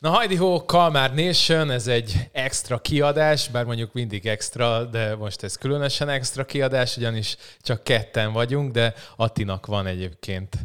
[0.00, 5.42] Na Heidi Ho, Kalmár Nation, ez egy extra kiadás, bár mondjuk mindig extra, de most
[5.42, 10.56] ez különösen extra kiadás, ugyanis csak ketten vagyunk, de Attinak van egyébként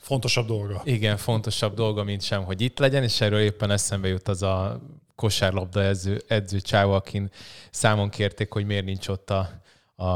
[0.00, 0.82] Fontosabb dolga.
[0.84, 4.80] igen, fontosabb dolga, mint sem, hogy itt legyen, és erről éppen eszembe jut az a
[5.14, 7.30] kosárlabda edző, edző csáva, akin
[7.70, 9.50] számon kérték, hogy miért nincs ott a,
[9.94, 10.06] a,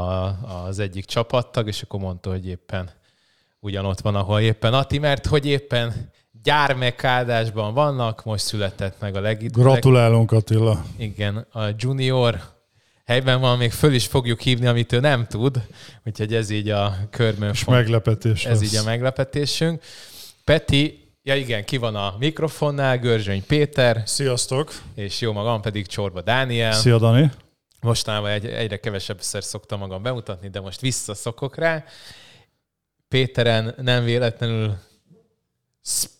[0.65, 2.91] az egyik csapattag, és akkor mondta, hogy éppen
[3.59, 6.11] ugyanott van, ahol éppen Ati, mert hogy éppen
[6.45, 9.51] gyármekádásban vannak, most született meg a leg...
[9.51, 10.85] Gratulálunk Attila.
[10.97, 12.39] Igen, a junior
[13.05, 15.61] helyben van, még föl is fogjuk hívni, amit ő nem tud,
[16.05, 18.71] úgyhogy ez így a körmön És font- meglepetés ez lesz.
[18.73, 19.83] így a meglepetésünk.
[20.43, 24.71] Peti, ja igen, ki van a mikrofonnál, Görzsöny Péter, Sziasztok!
[24.95, 26.71] és jó magam pedig Csorba Dániel.
[26.73, 27.31] Szia Dani!
[27.81, 31.83] Mostanában egy, egyre kevesebbszer szoktam magam bemutatni, de most visszaszokok rá.
[33.07, 34.75] Péteren nem véletlenül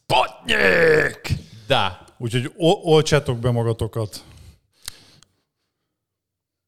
[0.08, 1.32] Spotnyik!
[1.68, 1.98] Da!
[2.18, 2.52] Úgyhogy
[2.84, 4.23] oltsátok be magatokat.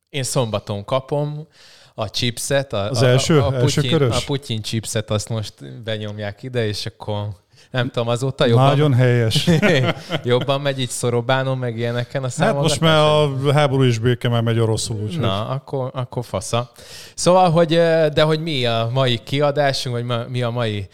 [0.10, 1.48] Én szombaton kapom
[1.94, 2.74] a chipset.
[2.74, 4.16] A, Az a, első- a, a első Putyin, körös?
[4.16, 7.28] A Putyin chipset azt most benyomják ide, és akkor
[7.72, 9.50] nem tudom, azóta jobban, Nagyon helyes.
[10.24, 14.42] jobban megy így szorobánon, meg ilyeneken a Hát most már a háború is béke már
[14.42, 16.72] megy oroszul, úgyhogy Na, akkor, akkor fasza.
[17.16, 20.88] Szóval, hogy, eh, de hogy mi a mai kiadásunk, vagy mi a mai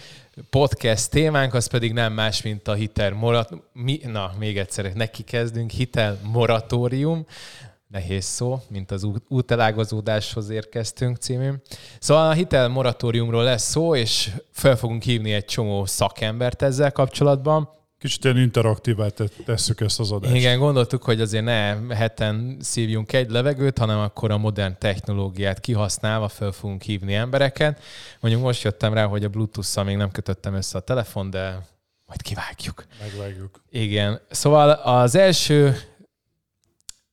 [0.50, 3.50] podcast témánk, az pedig nem más, mint a hitel morat...
[3.74, 5.72] Mi, na, még egyszer, neki kezdünk.
[5.72, 7.26] Hitel moratórium.
[7.88, 11.52] Nehéz szó, mint az út- útelágazódáshoz érkeztünk című.
[12.00, 17.70] Szóval a hitel moratóriumról lesz szó, és fel fogunk hívni egy csomó szakembert ezzel kapcsolatban.
[18.04, 20.36] Kicsit ilyen interaktívá te- tesszük ezt az adást.
[20.36, 26.28] Igen, gondoltuk, hogy azért ne heten szívjunk egy levegőt, hanem akkor a modern technológiát kihasználva
[26.28, 27.82] fel fogunk hívni embereket.
[28.20, 31.68] Mondjuk most jöttem rá, hogy a Bluetooth-szal még nem kötöttem össze a telefon, de
[32.06, 32.86] majd kivágjuk.
[33.00, 33.64] Megvágjuk.
[33.70, 34.20] Igen.
[34.30, 35.76] Szóval az első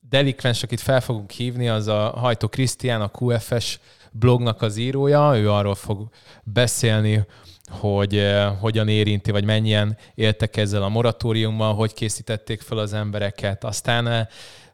[0.00, 3.78] delikvens, akit fel fogunk hívni, az a Hajtó Krisztián, a QFS
[4.12, 5.38] blognak az írója.
[5.38, 6.08] Ő arról fog
[6.42, 7.26] beszélni,
[7.70, 13.64] hogy eh, hogyan érinti, vagy mennyien éltek ezzel a moratóriummal, hogy készítették fel az embereket.
[13.64, 14.26] Aztán eh,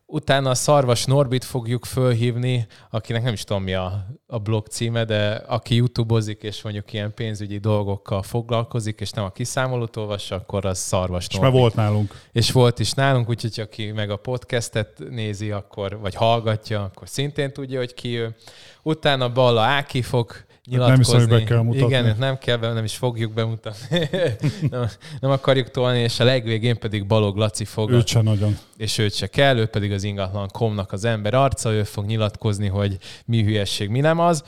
[0.06, 5.04] utána a Szarvas Norbit fogjuk fölhívni, akinek nem is tudom mi a, a blog címe,
[5.04, 10.64] de aki youtube-ozik, és mondjuk ilyen pénzügyi dolgokkal foglalkozik, és nem a kiszámolót olvassa, akkor
[10.64, 12.20] az Szarvas És már Norbit volt nálunk.
[12.32, 17.52] és volt is nálunk, úgyhogy aki meg a podcastet nézi, akkor, vagy hallgatja, akkor szintén
[17.52, 18.34] tudja, hogy ki ő.
[18.82, 21.04] Utána Balla Áki fog nyilatkozni.
[21.04, 21.86] hiszem, hogy be kell mutatni.
[21.86, 24.08] Igen, nem kell, be, nem is fogjuk bemutatni.
[24.70, 24.88] nem,
[25.20, 28.58] nem akarjuk tolni, és a legvégén pedig Balog Laci fog, Őt sem nagyon.
[28.76, 32.66] és őt se kell, ő pedig az ingatlan komnak az ember arca, ő fog nyilatkozni,
[32.68, 34.44] hogy mi hülyesség, mi nem az.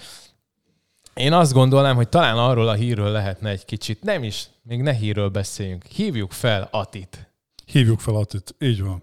[1.15, 4.93] Én azt gondolnám, hogy talán arról a hírről lehetne egy kicsit, nem is, még ne
[4.93, 5.85] hírről beszéljünk.
[5.85, 7.31] Hívjuk fel Atit.
[7.67, 8.55] Hívjuk fel Attit.
[8.59, 9.03] Így van.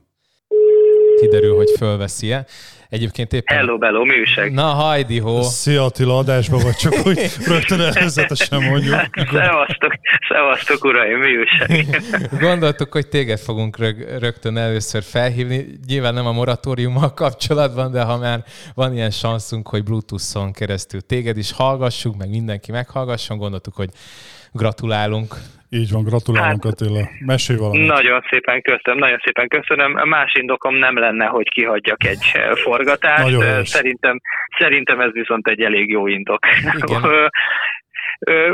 [1.20, 2.46] kiderül, hogy fölveszi-e.
[2.96, 3.58] Egyébként éppen...
[3.58, 4.52] Hello, bello, mi újság?
[4.52, 5.42] Na, hajdi ho!
[5.42, 9.10] Szia Attila, adásban vagy, csak hogy rögtön előzetesen mondjuk.
[9.32, 9.94] Szevasztok,
[10.30, 12.02] szevasztok uraim, mi újság?
[12.48, 15.66] Gondoltuk, hogy téged fogunk rög, rögtön először felhívni.
[15.88, 21.38] Nyilván nem a moratóriummal kapcsolatban, de ha már van ilyen sanszunk, hogy Bluetooth-on keresztül téged
[21.38, 23.90] is hallgassuk, meg mindenki meghallgasson, gondoltuk, hogy
[24.56, 25.34] gratulálunk.
[25.70, 27.04] Így van, gratulálunk Hát- Attila.
[27.26, 27.88] Mesélj valamit.
[27.88, 29.96] Nagyon szépen köszönöm, nagyon szépen köszönöm.
[29.96, 32.24] A Más indokom nem lenne, hogy kihagyjak egy
[32.66, 33.24] forgatást.
[33.24, 33.66] Nagyon.
[33.66, 34.20] Szerintem,
[34.58, 36.40] szerintem ez viszont egy elég jó indok.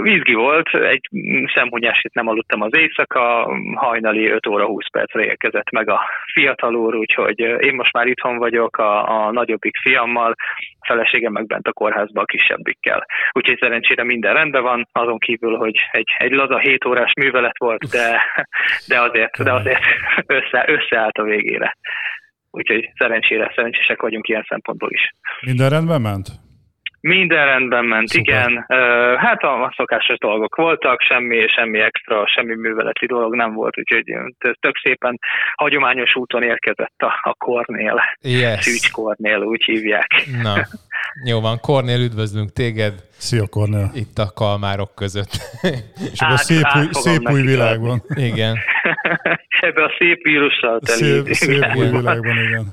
[0.02, 1.10] Vízgi volt, egy
[1.56, 6.02] szemhunyásit nem aludtam az éjszaka, hajnali 5 óra 20 percre érkezett meg a
[6.34, 10.36] fiatal úr, úgyhogy én most már itthon vagyok a, a nagyobbik fiammal,
[10.88, 13.06] feleségem meg bent a kórházban a kisebbikkel.
[13.32, 17.84] Úgyhogy szerencsére minden rendben van, azon kívül, hogy egy, egy laza 7 órás művelet volt,
[17.90, 18.22] de,
[18.88, 19.84] de azért, de azért
[20.26, 21.78] össze, összeállt a végére.
[22.52, 25.12] Úgyhogy szerencsére, szerencsések vagyunk ilyen szempontból is.
[25.46, 26.28] Minden rendben ment?
[27.02, 28.50] Minden rendben ment, Szuper.
[28.50, 28.66] igen.
[29.18, 34.04] Hát a a szokásos dolgok voltak, semmi, semmi extra, semmi műveleti dolog nem volt, úgyhogy
[34.60, 35.20] tök szépen
[35.56, 38.02] hagyományos úton érkezett a, a Kornél.
[38.22, 38.64] Yes.
[38.64, 40.08] Szűcs Kornél, úgy hívják.
[40.42, 40.54] Na,
[41.26, 41.60] jó van.
[41.60, 43.92] Kornél, üdvözlünk téged Szia Kornél.
[43.94, 45.32] itt a kalmárok között.
[45.62, 48.04] És ebben a Át- szép, új, szép új világban.
[48.16, 48.58] Igen.
[49.62, 51.00] Ebbe a szép vírussal teli.
[51.00, 52.72] Szép, szép új világban, igen.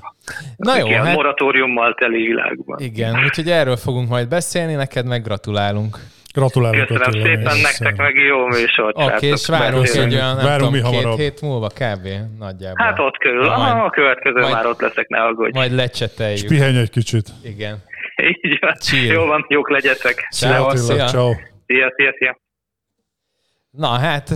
[0.55, 2.79] Na jó, igen, hát moratóriummal teli világban.
[2.79, 5.97] igen, úgyhogy erről fogunk majd beszélni, neked meg gratulálunk.
[6.33, 7.23] Gratulálunk Köszönöm Attila.
[7.25, 7.93] szépen nektek, egyszer.
[7.93, 8.95] meg jó műsort.
[8.97, 12.07] Oké, okay, és várunk egy olyan, nem Várunk mi tudom, két hét múlva kb.
[12.39, 12.85] nagyjából.
[12.85, 13.45] Hát ott körül.
[13.45, 15.51] Na, majd- a következő majd- már ott leszek, ne aggódj.
[15.57, 16.47] Majd És lecseteljük.
[16.47, 17.27] pihenj egy kicsit.
[17.43, 17.77] Igen.
[18.41, 18.73] Így van.
[18.73, 19.11] Chill.
[19.13, 20.27] Jó van, jók legyetek.
[20.29, 20.75] Szia Ciao,
[21.07, 21.33] ciao.
[21.65, 22.39] Szia, szia, szia.
[23.71, 24.29] Na hát,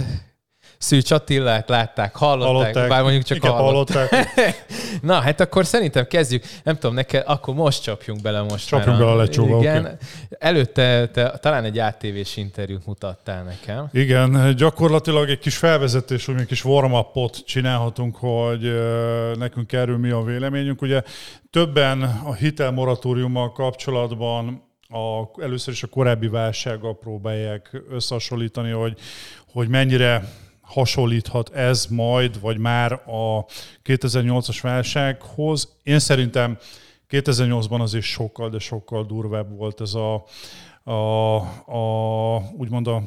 [0.84, 4.10] Szűcs Attillát látták, hallották, hallották bár mondjuk csak hallották.
[4.10, 4.66] hallották.
[5.02, 6.44] Na, hát akkor szerintem kezdjük.
[6.64, 9.80] Nem tudom, neked, akkor most csapjunk bele most Csapjunk bele a lecsóba, Igen.
[9.80, 9.96] Okay.
[10.30, 13.90] Előtte te, talán egy ATV-s interjút mutattál nekem.
[13.92, 16.94] Igen, gyakorlatilag egy kis felvezetés, hogy egy kis warm
[17.46, 18.80] csinálhatunk, hogy
[19.38, 20.82] nekünk erről mi a véleményünk.
[20.82, 21.02] Ugye
[21.52, 28.98] többen a hitelmoratóriummal kapcsolatban a, először is a korábbi válsággal próbálják összehasonlítani, hogy,
[29.52, 30.24] hogy mennyire
[30.74, 33.46] hasonlíthat ez majd, vagy már a
[33.84, 35.78] 2008-as válsághoz.
[35.84, 36.58] Én szerintem
[37.10, 40.24] 2008-ban azért sokkal, de sokkal durvább volt ez a,
[40.92, 41.36] a,
[41.76, 43.02] a úgymond a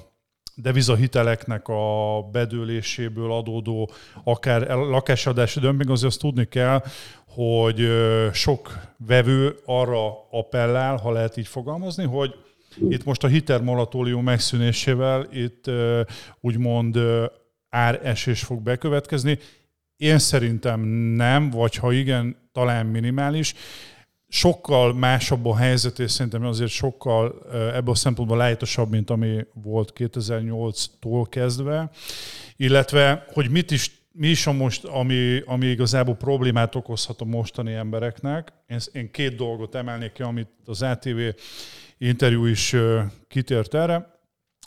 [0.55, 3.91] devizahiteleknek a bedőléséből adódó
[4.25, 6.83] akár lakásadási dömping, azért azt tudni kell,
[7.27, 7.89] hogy
[8.33, 12.35] sok vevő arra appellál, ha lehet így fogalmazni, hogy
[12.89, 15.71] itt most a hitelmoratórium megszűnésével itt
[16.41, 16.99] úgymond
[17.77, 19.39] áresés fog bekövetkezni.
[19.97, 20.81] Én szerintem
[21.15, 23.55] nem, vagy ha igen, talán minimális.
[24.29, 29.93] Sokkal másabb a helyzet, és szerintem azért sokkal ebből a szempontból lájtosabb, mint ami volt
[29.97, 31.91] 2008-tól kezdve.
[32.57, 37.75] Illetve, hogy mit is mi is a most, ami, ami igazából problémát okozhat a mostani
[37.75, 38.53] embereknek.
[38.67, 41.19] Én, én két dolgot emelnék ki, amit az ATV
[41.99, 42.77] interjú is
[43.29, 44.19] kitért erre.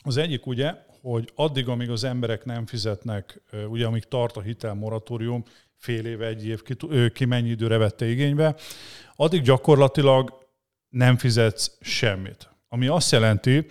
[0.04, 5.44] Az egyik ugye, hogy addig, amíg az emberek nem fizetnek, ugye amíg tart a hitelmoratórium,
[5.76, 6.76] fél év, egy év, ki,
[7.14, 8.56] ki mennyi időre vette igénybe,
[9.16, 10.48] addig gyakorlatilag
[10.90, 12.50] nem fizetsz semmit.
[12.68, 13.66] Ami azt jelenti,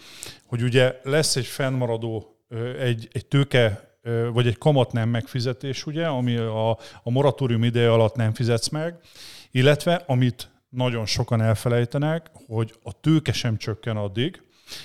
[0.46, 2.36] hogy ugye lesz egy fennmaradó,
[2.78, 3.88] egy, egy tőke
[4.32, 6.70] vagy egy kamat nem megfizetés, ugye, ami a,
[7.02, 8.98] a moratórium ideje alatt nem fizetsz meg,
[9.50, 14.42] illetve amit nagyon sokan elfelejtenek, hogy a tőke sem csökken addig,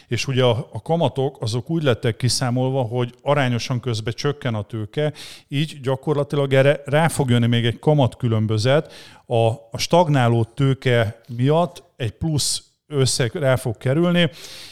[0.07, 5.13] és ugye a, a kamatok azok úgy lettek kiszámolva, hogy arányosan közben csökken a tőke,
[5.47, 8.94] így gyakorlatilag erre rá fog jönni még egy kamat különbözet.
[9.25, 14.30] A, a stagnáló tőke miatt egy plusz összeg rá fog kerülni.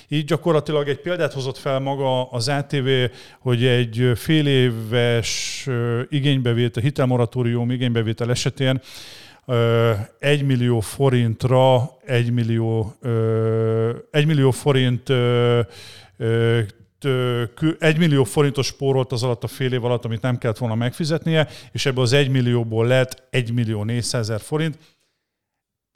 [0.07, 2.87] Így gyakorlatilag egy példát hozott fel maga az ATV,
[3.39, 5.67] hogy egy fél éves
[6.09, 8.81] igénybevétel, hitelmoratórium igénybevétel esetén
[9.45, 12.95] 1 millió forintra 1 millió,
[14.11, 15.09] 1 millió forint
[17.79, 21.47] 1 millió forintos spórolt az alatt a fél év alatt, amit nem kellett volna megfizetnie,
[21.71, 24.77] és ebből az 1 millióból lett 1 millió 400 forint.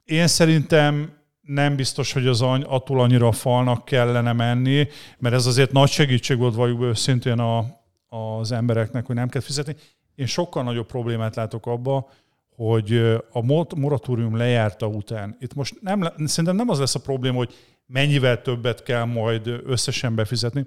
[0.04, 4.88] Én szerintem nem biztos, hogy az any, attól annyira a falnak kellene menni,
[5.18, 7.64] mert ez azért nagy segítség volt valljuk őszintén a,
[8.08, 9.76] az embereknek, hogy nem kell fizetni.
[10.14, 12.08] Én sokkal nagyobb problémát látok abba,
[12.56, 12.96] hogy
[13.30, 13.42] a
[13.76, 17.54] moratórium lejárta után, itt most nem, szerintem nem az lesz a probléma, hogy
[17.86, 20.66] mennyivel többet kell majd összesen befizetni,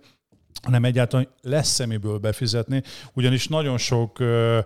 [0.61, 2.83] hanem egyáltalán lesz szeméből befizetni,
[3.13, 4.59] ugyanis nagyon sok ö,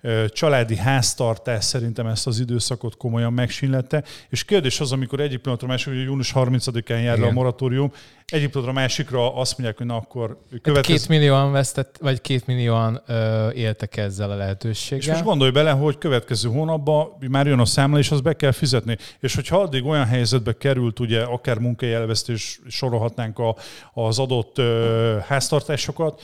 [0.00, 5.68] ö, családi háztartás szerintem ezt az időszakot komolyan megsínlette, és kérdés az, amikor egyik pillanatra
[5.68, 7.92] másik, hogy június 30-án jár le a moratórium,
[8.30, 10.96] pillanatra másikra azt mondják, hogy na akkor következő...
[10.96, 14.98] Két millióan vesztett, vagy két millióan ö, éltek ezzel a lehetőséggel.
[14.98, 18.52] És most gondolj bele, hogy következő hónapban már jön a számla, és azt be kell
[18.52, 18.96] fizetni.
[19.20, 23.56] És hogyha addig olyan helyzetbe került, ugye akár munkai elvesztés sorolhatnánk a,
[23.92, 26.22] az adott ö, háztartásokat,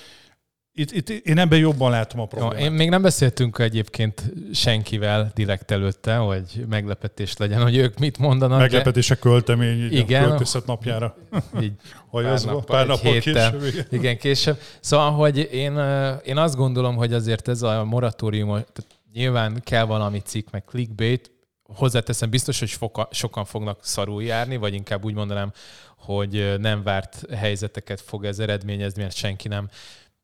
[0.79, 2.59] itt, itt, én ebben jobban látom a problémát.
[2.59, 8.19] Jó, én még nem beszéltünk egyébként senkivel direkt előtte, hogy meglepetés legyen, hogy ők mit
[8.19, 8.59] mondanak.
[8.59, 11.17] Meglepetés a költemény így igen, a költészet napjára.
[11.61, 11.73] Így
[12.11, 13.65] pár, nappal, pár nappal később.
[13.65, 13.87] Igen.
[13.91, 14.59] igen, később.
[14.81, 15.79] Szóval, hogy én,
[16.25, 18.65] én azt gondolom, hogy azért ez a moratórium,
[19.13, 21.31] nyilván kell valami cikk, meg clickbait,
[21.63, 25.53] hozzáteszem, biztos, hogy foka, sokan fognak szarul járni, vagy inkább úgy mondanám,
[25.97, 29.69] hogy nem várt helyzeteket fog ez eredményezni, mert senki nem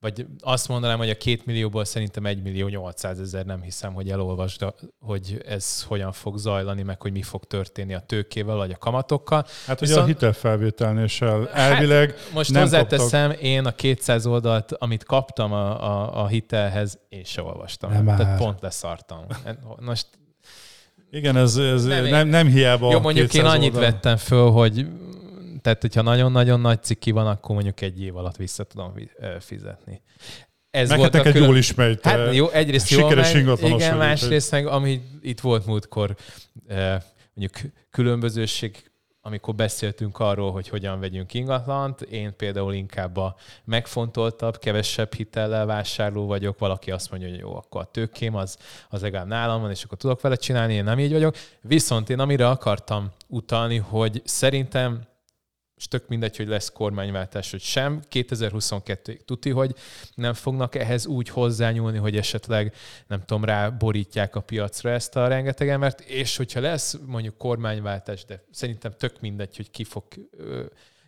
[0.02, 4.10] vagy azt mondanám, hogy a két millióból szerintem egy millió 800 ezer nem hiszem, hogy
[4.10, 4.64] elolvasd,
[5.00, 9.46] hogy ez hogyan fog zajlani, meg hogy mi fog történni a tőkével, vagy a kamatokkal.
[9.66, 13.44] Hát ugye a hitelfelvételnél sem elvileg hát, Most nem hozzáteszem, kaptak...
[13.44, 17.92] én a 200 oldalt, amit kaptam a, a, a hitelhez, én sem olvastam.
[17.92, 19.26] Nem Tehát pont leszartam.
[19.80, 20.06] Most
[21.10, 22.90] igen, ez, ez nem, nem, nem hiába.
[22.90, 23.90] Jó, mondjuk én annyit oldal.
[23.90, 24.86] vettem föl, hogy
[25.62, 28.94] tehát, hogyha nagyon-nagyon nagy cikki van, akkor mondjuk egy év alatt vissza tudom
[29.40, 30.02] fizetni.
[30.70, 31.48] Ez volt neked külön...
[31.48, 32.04] jól ismert.
[32.04, 36.16] Hát jó, egyrészt sikeres jól meg, igen, másrészt meg, ami itt volt múltkor,
[37.34, 38.90] mondjuk különbözőség,
[39.24, 46.26] amikor beszéltünk arról, hogy hogyan vegyünk ingatlant, én például inkább a megfontoltabb, kevesebb hitellel vásárló
[46.26, 49.84] vagyok, valaki azt mondja, hogy jó, akkor a tőkém az, az legalább nálam van, és
[49.84, 51.36] akkor tudok vele csinálni, én nem így vagyok.
[51.60, 55.00] Viszont én amire akartam utalni, hogy szerintem
[55.82, 58.02] és tök mindegy, hogy lesz kormányváltás, hogy sem.
[58.10, 59.74] 2022-ig tuti, hogy
[60.14, 62.74] nem fognak ehhez úgy hozzányúlni, hogy esetleg,
[63.06, 68.24] nem tudom, rá borítják a piacra ezt a rengeteg embert, és hogyha lesz mondjuk kormányváltás,
[68.24, 70.04] de szerintem tök mindegy, hogy ki fog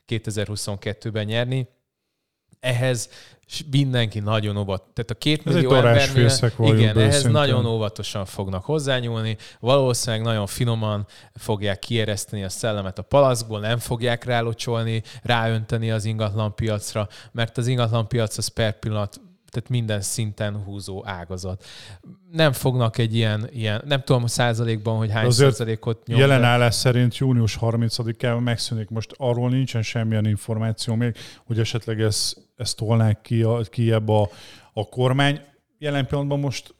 [0.09, 1.69] 2022-ben nyerni,
[2.65, 3.09] ehhez
[3.71, 4.83] mindenki nagyon óvat.
[4.93, 7.33] Tehát a két millió embernél, igen, ehhez szinten.
[7.33, 9.37] nagyon óvatosan fognak hozzányúlni.
[9.61, 16.55] Valószínűleg nagyon finoman fogják kiereszteni a szellemet a palaszkból, nem fogják rálocsolni, ráönteni az ingatlan
[16.55, 19.21] piacra, mert az ingatlan piac az per pillanat
[19.55, 21.65] tehát minden szinten húzó ágazat.
[22.31, 26.19] Nem fognak egy ilyen, ilyen nem tudom százalékban, hogy hány Azért százalékot nyom.
[26.19, 28.89] Jelen állás szerint június 30-án megszűnik.
[28.89, 34.13] Most arról nincsen semmilyen információ még, hogy esetleg ezt, ezt tolnák ki, a, ki ebbe
[34.13, 34.29] a,
[34.73, 35.41] a kormány.
[35.79, 36.75] Jelen pillanatban most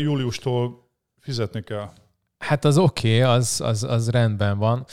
[0.00, 1.90] júliustól fizetni kell.
[2.38, 4.86] Hát az oké, okay, az, az, az rendben van.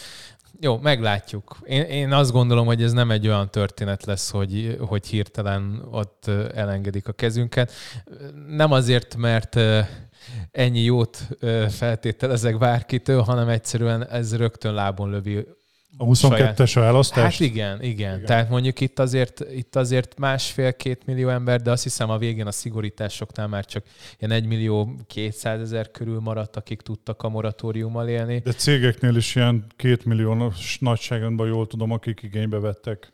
[0.64, 1.58] Jó, meglátjuk.
[1.66, 6.28] Én, én azt gondolom, hogy ez nem egy olyan történet lesz, hogy, hogy hirtelen ott
[6.54, 7.72] elengedik a kezünket.
[8.48, 9.60] Nem azért, mert
[10.52, 11.28] ennyi jót
[11.70, 15.48] feltételezek bárkitől, hanem egyszerűen ez rögtön lábon lövi
[15.98, 17.24] a 22-es választás?
[17.24, 18.26] Hát igen, igen, igen.
[18.26, 22.52] Tehát mondjuk itt azért, itt azért másfél-két millió ember, de azt hiszem a végén a
[22.52, 23.84] szigorításoknál már csak
[24.20, 28.40] ilyen 1 millió 200 ezer körül maradt, akik tudtak a moratóriummal élni.
[28.40, 33.12] De cégeknél is ilyen két millió nagyságrendben jól tudom, akik igénybe vettek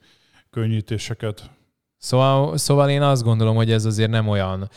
[0.50, 1.50] könnyítéseket.
[1.98, 4.69] Szóval, szóval én azt gondolom, hogy ez azért nem olyan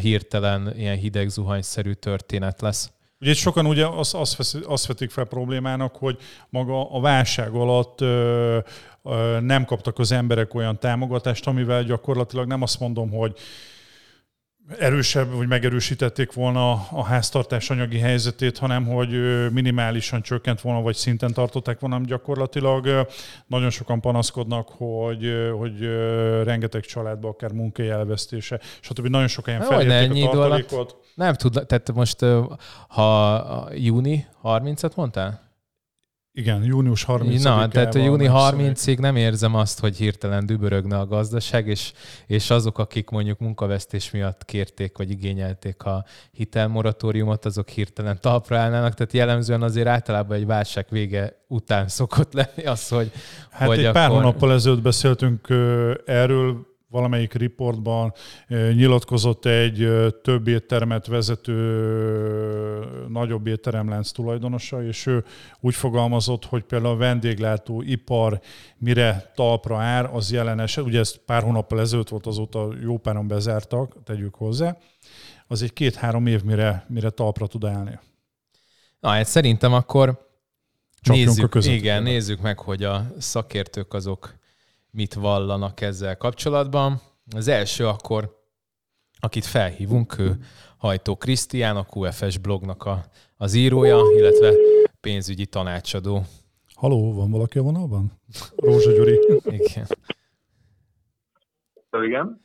[0.00, 2.92] hirtelen, ilyen hideg zuhanyszerű történet lesz.
[3.24, 8.58] Ugye sokan ugye azt, azt, azt vetik fel problémának, hogy maga a válság alatt ö,
[9.02, 13.36] ö, nem kaptak az emberek olyan támogatást, amivel gyakorlatilag nem azt mondom, hogy
[14.78, 19.10] erősebb, vagy megerősítették volna a háztartás anyagi helyzetét, hanem hogy
[19.52, 23.06] minimálisan csökkent volna, vagy szinten tartották volna gyakorlatilag.
[23.46, 25.80] Nagyon sokan panaszkodnak, hogy, hogy
[26.44, 29.06] rengeteg családban akár munkai elvesztése, stb.
[29.06, 30.96] Nagyon sok ilyen felérték a tartalékot.
[31.14, 32.24] Nem tud, tehát most
[32.88, 35.43] ha júni 30-at mondtál?
[36.36, 41.06] Igen, június 30 Na, tehát a júni 30-ig nem érzem azt, hogy hirtelen dübörögne a
[41.06, 41.92] gazdaság, és,
[42.26, 48.94] és azok, akik mondjuk munkavesztés miatt kérték vagy igényelték a hitelmoratóriumot, azok hirtelen talpra állnának.
[48.94, 53.10] Tehát jellemzően azért általában egy válság vége után szokott lenni az, hogy...
[53.50, 54.00] Hát hogy egy akkor...
[54.00, 55.48] pár hónappal ezelőtt beszéltünk
[56.04, 58.12] erről, valamelyik riportban
[58.48, 59.88] nyilatkozott egy
[60.22, 61.58] több éttermet vezető
[63.08, 65.24] nagyobb étteremlánc tulajdonosa, és ő
[65.60, 68.40] úgy fogalmazott, hogy például a vendéglátó ipar
[68.78, 73.28] mire talpra ár, az jelen eset, ugye ez pár hónappal ezelőtt volt, azóta jó páran
[73.28, 74.76] bezártak, tegyük hozzá,
[75.46, 77.98] az egy két-három év, mire, mire talpra tud állni.
[79.00, 80.28] Na, hát szerintem akkor
[81.02, 84.42] nézzük, igen, nézzük meg, hogy a szakértők azok
[84.94, 87.00] mit vallanak ezzel kapcsolatban.
[87.36, 88.42] Az első akkor,
[89.20, 90.36] akit felhívunk, ő
[90.76, 93.04] Hajtó Krisztián, a QFS blognak a,
[93.36, 94.52] az írója, illetve
[95.00, 96.22] pénzügyi tanácsadó.
[96.74, 98.20] Haló, van valaki a vonalban?
[98.56, 99.18] Rózsa Gyuri.
[99.44, 99.86] Igen.
[102.04, 102.44] Igen.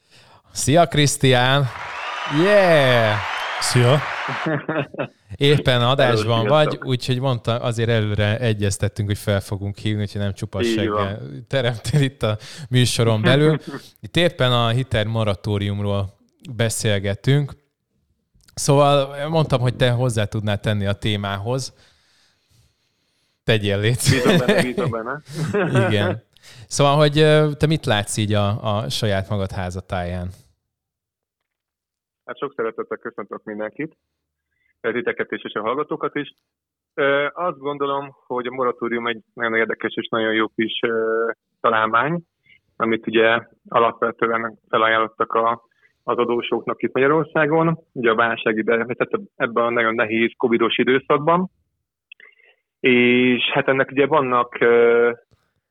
[0.51, 1.65] Szia Krisztián!
[2.43, 3.38] Yeah!
[3.59, 3.99] Szia!
[5.35, 11.19] Éppen adásban vagy, úgyhogy mondta, azért előre egyeztettünk, hogy fel fogunk hívni, hogy nem csupassággal
[11.47, 12.37] teremtél itt a
[12.69, 13.59] műsoron belül.
[14.01, 16.17] Itt éppen a hitel moratóriumról
[16.55, 17.53] beszélgetünk.
[18.53, 21.73] Szóval mondtam, hogy te hozzá tudnál tenni a témához.
[23.43, 24.09] Tegyél létsz.
[24.09, 25.87] Bízom benne, bízom benne.
[25.87, 26.23] Igen.
[26.67, 27.13] Szóval, hogy
[27.57, 30.31] te mit látsz így a, a saját magad házatáján?
[32.29, 33.97] Hát sok szeretettel köszöntök mindenkit,
[34.81, 36.33] titeket is, és a hallgatókat is.
[37.33, 40.79] Azt gondolom, hogy a moratórium egy nagyon érdekes és nagyon jó kis
[41.61, 42.21] találmány,
[42.75, 45.61] amit ugye alapvetően felajánlottak a,
[46.03, 48.57] az adósoknak itt Magyarországon, ugye a válság
[49.35, 51.49] ebben a nagyon nehéz covidos időszakban.
[52.79, 54.57] És hát ennek ugye vannak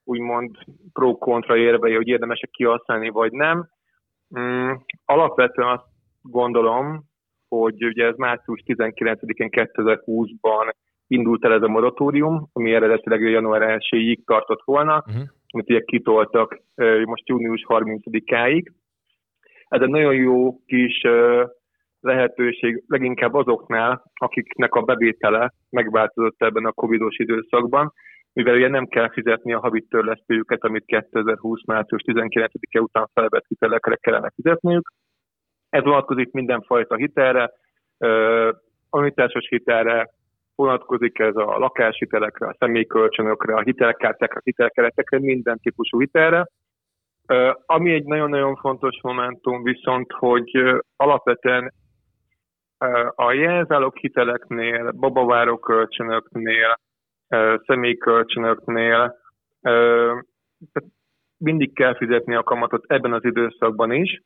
[0.05, 0.57] úgymond
[0.93, 3.69] pro-kontra érvei, hogy érdemesek kihasználni, vagy nem.
[4.39, 4.71] Mm,
[5.05, 7.05] alapvetően azt gondolom,
[7.49, 10.73] hogy ugye ez március 19-én 2020-ban
[11.07, 15.23] indult el ez a moratórium, ami eredetileg január 1-ig tartott volna, uh-huh.
[15.51, 16.61] amit ugye kitoltak
[17.05, 18.73] most június 30-áig.
[19.69, 21.01] Ez egy nagyon jó kis
[22.01, 27.93] lehetőség leginkább azoknál, akiknek a bevétele megváltozott ebben a covidos időszakban,
[28.33, 31.65] mivel ugye nem kell fizetni a havi törlesztőjüket, amit 2020.
[31.65, 34.93] március 19-e után felvett hitelekre kellene fizetniük,
[35.71, 37.53] ez vonatkozik mindenfajta hitelre,
[38.91, 40.11] amitásos hitelre,
[40.55, 46.49] vonatkozik ez a lakáshitelekre, a személykölcsönökre, a hitelkártyákra, a hitelkeretekre, minden típusú hitelre.
[47.67, 51.73] Ami egy nagyon-nagyon fontos momentum viszont, hogy alapvetően
[53.15, 56.79] a jelzálók hiteleknél, babaváró kölcsönöknél,
[57.67, 59.17] személykölcsönöknél
[61.37, 64.23] mindig kell fizetni a kamatot ebben az időszakban is.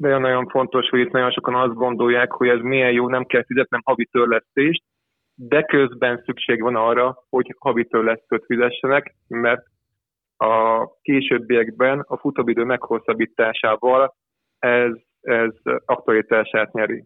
[0.00, 3.80] Nagyon-nagyon fontos, hogy itt nagyon sokan azt gondolják, hogy ez milyen jó, nem kell fizetnem
[3.84, 4.82] havi törlesztést,
[5.34, 9.66] de közben szükség van arra, hogy havi törlesztőt fizessenek, mert
[10.36, 14.14] a későbbiekben a futóidő meghosszabbításával
[14.58, 15.52] ez, ez
[15.84, 17.04] aktualitását nyeri.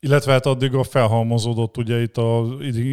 [0.00, 2.42] Illetve hát addig a felhalmozódott, ugye itt a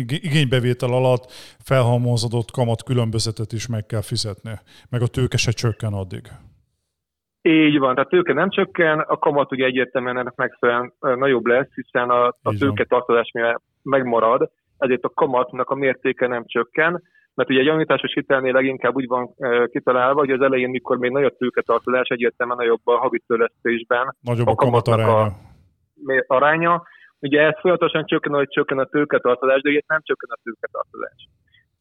[0.07, 4.51] igénybevétel alatt felhalmozódott kamat különbözetet is meg kell fizetni,
[4.89, 6.21] meg a tőke se csökken addig.
[7.45, 12.09] Így van, tehát tőke nem csökken, a kamat ugye egyértelműen ennek megfelelően nagyobb lesz, hiszen
[12.09, 13.31] a, a tőke tartozás
[13.81, 17.01] megmarad, ezért a kamatnak a mértéke nem csökken,
[17.33, 19.35] mert ugye egy javításos hitelnél leginkább úgy van
[19.71, 24.15] kitalálva, hogy az elején, mikor még nagyobb tőketartozás, egyértelműen nagyobb a havi törlesztésben.
[24.21, 25.21] Nagyobb a, a kamat aránya.
[25.21, 25.31] A
[26.27, 26.83] aránya.
[27.19, 31.27] Ugye ez folyamatosan csökken, hogy csökken a tőketartozás, de itt nem csökken a tőketartozás.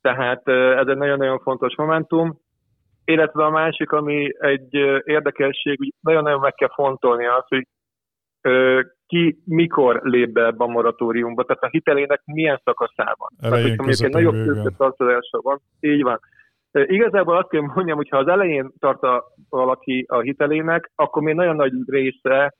[0.00, 2.40] Tehát ez egy nagyon-nagyon fontos momentum.
[3.12, 7.66] Illetve a másik, ami egy érdekesség, hogy nagyon-nagyon meg kell fontolni azt, hogy
[9.06, 13.28] ki mikor lép be ebbe a moratóriumba, tehát a hitelének milyen szakaszában.
[13.40, 16.20] Elején, tehát, hogyha egy nagyobb tőketartozása van, így van.
[16.72, 21.34] Igazából azt kell mondjam, hogy ha az elején tart a, valaki a hitelének, akkor még
[21.34, 22.54] nagyon nagy része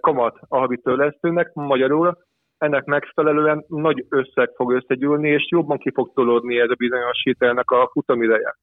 [0.00, 2.18] kamat a havi törlesztőnek, magyarul
[2.58, 7.70] ennek megfelelően nagy összeg fog összegyűlni, és jobban ki fog tolódni ez a bizonyos hitelnek
[7.70, 8.56] a futamideje.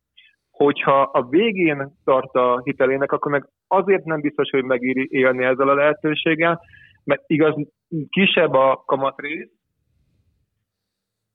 [0.64, 5.70] Hogyha a végén tart a hitelének, akkor meg azért nem biztos, hogy megéri élni ezzel
[5.70, 6.62] a lehetőséggel,
[7.04, 7.56] mert igaz,
[8.10, 9.50] kisebb a kamatrész,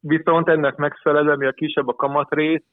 [0.00, 2.64] viszont ennek megfelelően, mi a kisebb a kamatrész,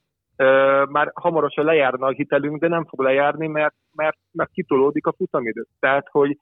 [0.90, 5.66] már hamarosan lejárna a hitelünk, de nem fog lejárni, mert, mert, mert kitolódik a futamidő.
[5.80, 6.38] Tehát, hogy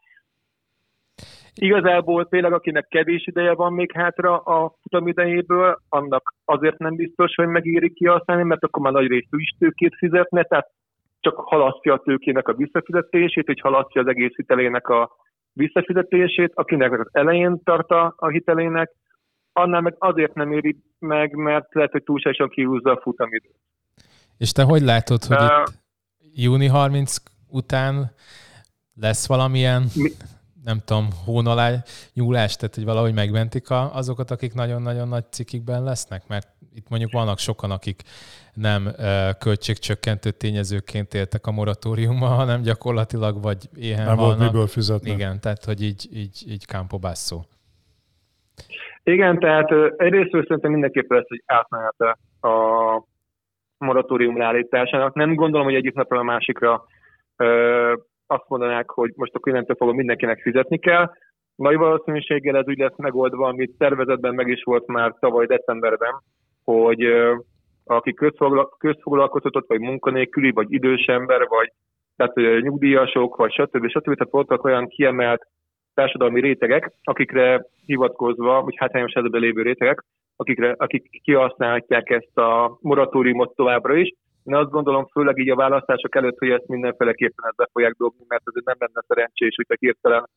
[1.62, 7.48] Igazából tényleg, akinek kevés ideje van még hátra a futamidejéből, annak azért nem biztos, hogy
[7.48, 10.72] megéri kihasználni, mert akkor már nagy részt is tőkét fizetne, tehát
[11.20, 15.16] csak halasztja a tőkének a visszafizetését, hogy halasztja az egész hitelének a
[15.54, 18.92] visszafizetését, akinek az elején tart a, a hitelének,
[19.54, 23.56] annál meg azért nem éri meg, mert lehet, hogy túlságosan kihúzza a futamidőt.
[24.38, 25.74] És te hogy látod, hogy uh,
[26.18, 27.16] itt júni 30
[27.50, 28.12] után
[28.96, 30.10] lesz valamilyen mi?
[30.70, 31.68] Nem tudom, hón alá
[32.14, 36.22] nyúlás, tehát hogy valahogy megmentik a, azokat, akik nagyon-nagyon nagy cikikben lesznek?
[36.28, 38.02] Mert itt mondjuk vannak sokan, akik
[38.54, 38.82] nem
[39.40, 45.12] költségcsökkentő tényezőként éltek a moratóriummal, hanem gyakorlatilag vagy éhen Nem volt miből fizetni.
[45.12, 47.40] Igen, tehát hogy így, így, így Campo Basso.
[49.04, 52.58] Igen, tehát egyrészt szerintem mindenképpen lesz egy átmenete a
[53.78, 55.14] moratórium leállításának.
[55.14, 56.84] Nem gondolom, hogy egyik napra a másikra
[58.30, 61.12] azt mondanák, hogy most a innentől fogva mindenkinek fizetni kell.
[61.56, 66.22] Nagy valószínűséggel ez úgy lesz megoldva, amit tervezetben meg is volt már tavaly decemberben,
[66.64, 67.04] hogy
[67.86, 68.14] aki
[68.78, 71.72] közfoglalkoztatott, vagy munkanélküli, vagy idős ember, vagy
[72.16, 73.88] tehát nyugdíjasok, vagy stb.
[73.90, 74.04] stb.
[74.04, 75.48] Tehát voltak olyan kiemelt
[75.94, 80.04] társadalmi rétegek, akikre hivatkozva, vagy hátrányos helyzetben lévő rétegek,
[80.36, 84.14] akikre, akik kihasználhatják ezt a moratóriumot továbbra is,
[84.44, 88.24] én azt gondolom, főleg így a választások előtt, hogy ezt mindenféleképpen ezt be fogják dobni,
[88.28, 90.30] mert ez nem lenne szerencsés, hogy hirtelen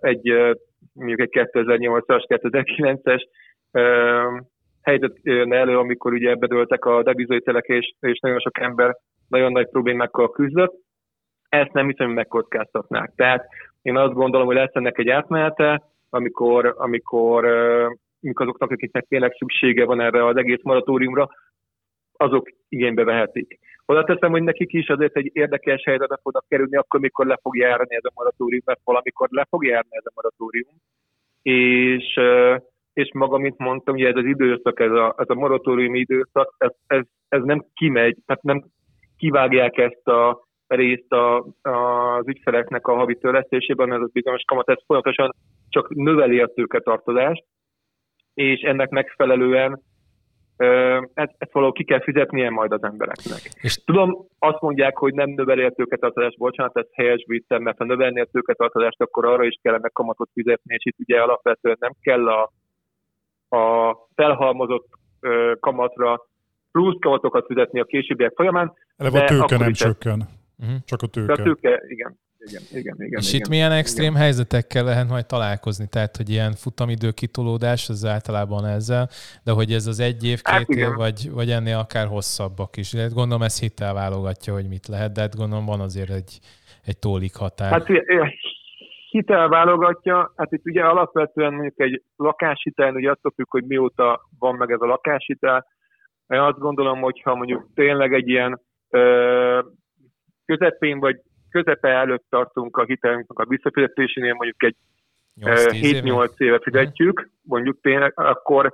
[0.00, 0.56] egy
[0.92, 3.22] mondjuk egy 2008-as, 2009-es
[4.82, 8.96] helyzet jön elő, amikor ugye bedőltek a devizőtelek, és, és nagyon sok ember
[9.28, 10.74] nagyon nagy problémákkal küzdött.
[11.48, 13.12] Ezt nem hiszem, hogy megkockáztatnák.
[13.16, 13.46] Tehát
[13.82, 19.84] én azt gondolom, hogy lesz ennek egy átmenete, amikor, amikor, amikor azoknak, akiknek tényleg szüksége
[19.84, 21.28] van erre az egész moratóriumra,
[22.18, 23.58] azok igénybe vehetik.
[23.86, 27.56] Oda teszem, hogy nekik is azért egy érdekes helyzetbe fognak kerülni, akkor, mikor le fog
[27.56, 30.74] járni ez a moratórium, mert valamikor le fog járni ez a moratórium.
[31.42, 32.20] És,
[32.92, 36.70] és maga, mint mondtam, hogy ez az időszak, ez a, ez a moratórium időszak, ez,
[36.86, 38.64] ez, ez nem kimegy, tehát nem
[39.16, 41.68] kivágják ezt a részt a, a,
[42.16, 45.34] az ügyfeleknek a havi törlesztésében, ez a bizonyos kamat, ez folyamatosan
[45.68, 47.44] csak növeli a tőketartozást,
[48.34, 49.82] és ennek megfelelően
[51.14, 53.40] ezt, ezt valahol ki kell fizetnie majd az embereknek.
[53.60, 57.84] És tudom, azt mondják, hogy nem növeli a tőketartozást, bocsánat, ez helyes victem, mert ha
[57.84, 62.28] növelni a tőketartozást, akkor arra is kellene kamatot fizetni, és itt ugye alapvetően nem kell
[62.28, 62.52] a,
[63.56, 64.86] a felhalmozott
[65.20, 66.26] ö, kamatra
[66.72, 68.72] plusz kamatokat fizetni a későbbiek folyamán.
[68.96, 70.28] Eleve a tőke nem csökken.
[70.58, 70.76] Uh-huh.
[70.84, 71.32] Csak a tőke.
[71.32, 72.18] a tőke, igen.
[72.38, 73.20] Igen, igen, igen.
[73.20, 74.22] És igen, itt milyen extrém igen.
[74.22, 75.86] helyzetekkel lehet majd találkozni?
[75.88, 79.08] Tehát, hogy ilyen futamidő kitolódás, az általában ezzel,
[79.44, 82.76] de hogy ez az egy év, hát két hát év, vagy, vagy ennél akár hosszabbak
[82.76, 82.92] is.
[82.92, 86.38] De gondolom ez hittel válogatja, hogy mit lehet, de hát gondolom van azért egy,
[86.84, 87.70] egy tólik határ.
[87.70, 87.86] Hát
[89.10, 94.54] hitel válogatja, hát itt ugye alapvetően mondjuk egy lakáshitel, ugye attól függ, hogy mióta van
[94.54, 95.66] meg ez a lakáshitel.
[96.26, 99.60] Én azt gondolom, hogyha mondjuk tényleg egy ilyen ö,
[100.44, 101.20] közepén vagy
[101.62, 104.76] közepe előtt tartunk a hitelünknek a visszafizetésénél, mondjuk egy
[105.40, 108.72] 7-8 éve fizetjük, mondjuk tényleg, akkor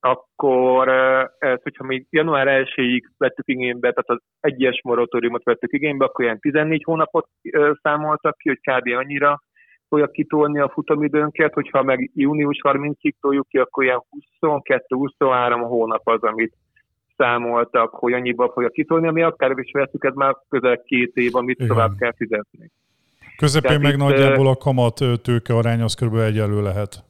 [0.00, 0.88] akkor
[1.38, 6.40] ez, hogyha mi január 1-ig vettük igénybe, tehát az egyes moratóriumot vettük igénybe, akkor ilyen
[6.40, 7.28] 14 hónapot
[7.82, 8.88] számoltak ki, hogy kb.
[8.96, 9.42] annyira
[9.88, 14.02] fogja kitolni a futamidőnket, hogyha meg június 30-ig toljuk ki, akkor ilyen
[14.40, 16.54] 22-23 hónap az, amit
[17.16, 21.56] számoltak, hogy annyiba fogja kitolni, ami akár is veszük, ez már közel két év, amit
[21.56, 21.68] Igen.
[21.68, 22.70] tovább kell fizetni.
[23.36, 26.14] Közepén meg itt, nagyjából a kamat tőke arány az kb.
[26.14, 27.04] egyelő lehet.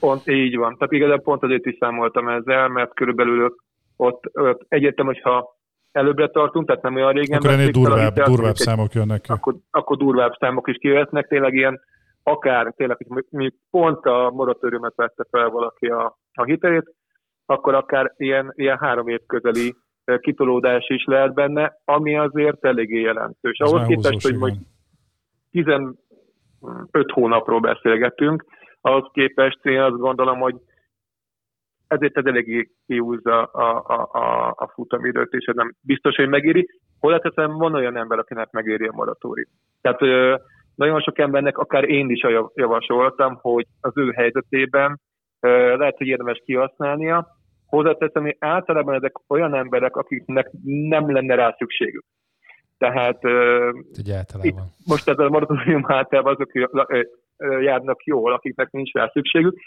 [0.00, 0.76] Pont így van.
[0.76, 3.54] Tehát igazából pont azért is számoltam ezzel, mert körülbelül
[3.96, 5.56] ott, ott egyetem, hogyha
[5.92, 7.38] előbbre tartunk, tehát nem olyan régen.
[7.38, 9.32] Akkor ennél durvább, durvább számok jönnek ki.
[9.32, 11.80] Akkor, akkor durvább számok is kijöhetnek, tényleg ilyen
[12.22, 16.94] akár tényleg, hogy mi pont a moratóriumot vette fel valaki a, a hitelét,
[17.50, 19.74] akkor akár ilyen, ilyen három év közeli
[20.16, 23.56] kitolódás is lehet benne, ami azért eléggé jelentős.
[23.58, 24.54] Ez Ahhoz képest, hogy majd
[25.50, 25.96] 15
[27.12, 28.44] hónapról beszélgetünk,
[28.80, 30.54] ahhoz képest én azt gondolom, hogy
[31.86, 36.68] ezért ez eléggé kiúzza a, a, a, a futamidőt, és ez nem biztos, hogy megéri.
[36.98, 39.50] Hozzáteszem, van olyan ember, akinek megéri a moratórium.
[39.80, 40.00] Tehát
[40.74, 45.00] nagyon sok embernek, akár én is javasoltam, hogy az ő helyzetében
[45.76, 47.37] lehet, hogy érdemes kihasználnia.
[47.68, 52.04] Hozzáteszem, hogy általában ezek olyan emberek, akiknek nem lenne rá szükségük.
[52.78, 53.24] Tehát
[53.98, 54.66] Ugye általában.
[54.86, 56.52] most ez a moratórium általában azok
[57.60, 59.58] járnak jól, akiknek nincs rá szükségük.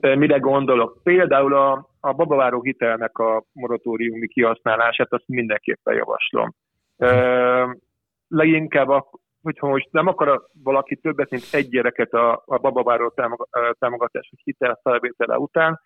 [0.00, 1.00] Mire gondolok?
[1.02, 6.54] Például a, a babaváró hitelnek a moratóriumi kihasználását, azt mindenképpen javaslom.
[8.28, 8.88] Leginkább
[9.44, 13.14] hogyha most nem akar valaki többet, mint egy gyereket a, a babaváró
[13.78, 15.80] támogatás hitel felvétele után,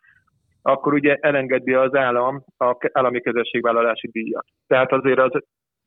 [0.68, 4.44] akkor ugye elengedi az állam a állami kezességvállalási díjat.
[4.66, 5.42] Tehát azért az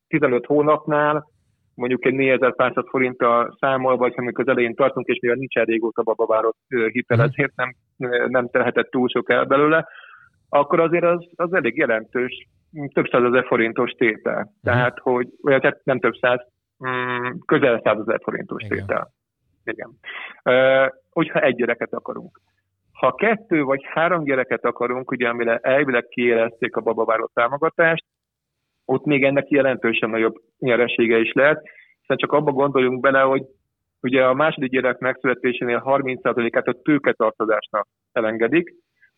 [0.07, 1.27] 15 hónapnál
[1.75, 6.55] mondjuk egy 4500 forinttal számol, vagy ha az elején tartunk, és mivel nincs régóta babaváró
[6.67, 7.25] hitel, mhm.
[7.25, 7.75] ezért nem,
[8.27, 9.87] nem telhetett túl sok el belőle,
[10.49, 12.47] akkor azért az, az elég jelentős,
[12.93, 14.39] több százezer forintos tétel.
[14.39, 14.49] Mhm.
[14.63, 16.39] Tehát, hogy, vagy tehát nem több száz,
[16.87, 18.77] Mm, közel 100 ezer forintos Igen.
[18.77, 19.11] tétel.
[19.63, 19.89] Igen.
[20.43, 22.41] Uh, hogyha egy gyereket akarunk.
[23.01, 28.05] Ha kettő vagy három gyereket akarunk, ugye amire elvileg kiérezték a babaváró támogatást,
[28.85, 33.43] ott még ennek jelentősen nagyobb nyeresége is lehet, hiszen csak abba gondoljunk bele, hogy
[34.01, 38.73] ugye a második gyerek megszületésénél 30%-át a tőketartozásnak elengedik,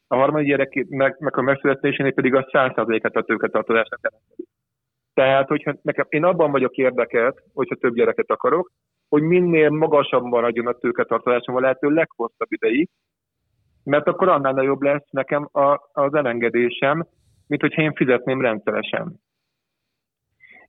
[0.08, 4.48] a harmadik gyerek meg, meg a megszületésénél pedig a 100%-át a tőketartozásnak elengedik.
[5.14, 8.72] Tehát, hogyha nekem, én abban vagyok érdekelt, hogyha több gyereket akarok,
[9.10, 12.90] hogy minél magasabban maradjon a tőketartalásom a lehető leghosszabb ideig,
[13.84, 17.08] mert akkor annál nagyobb lesz nekem a, az elengedésem,
[17.48, 19.22] mint hogyha én fizetném rendszeresen.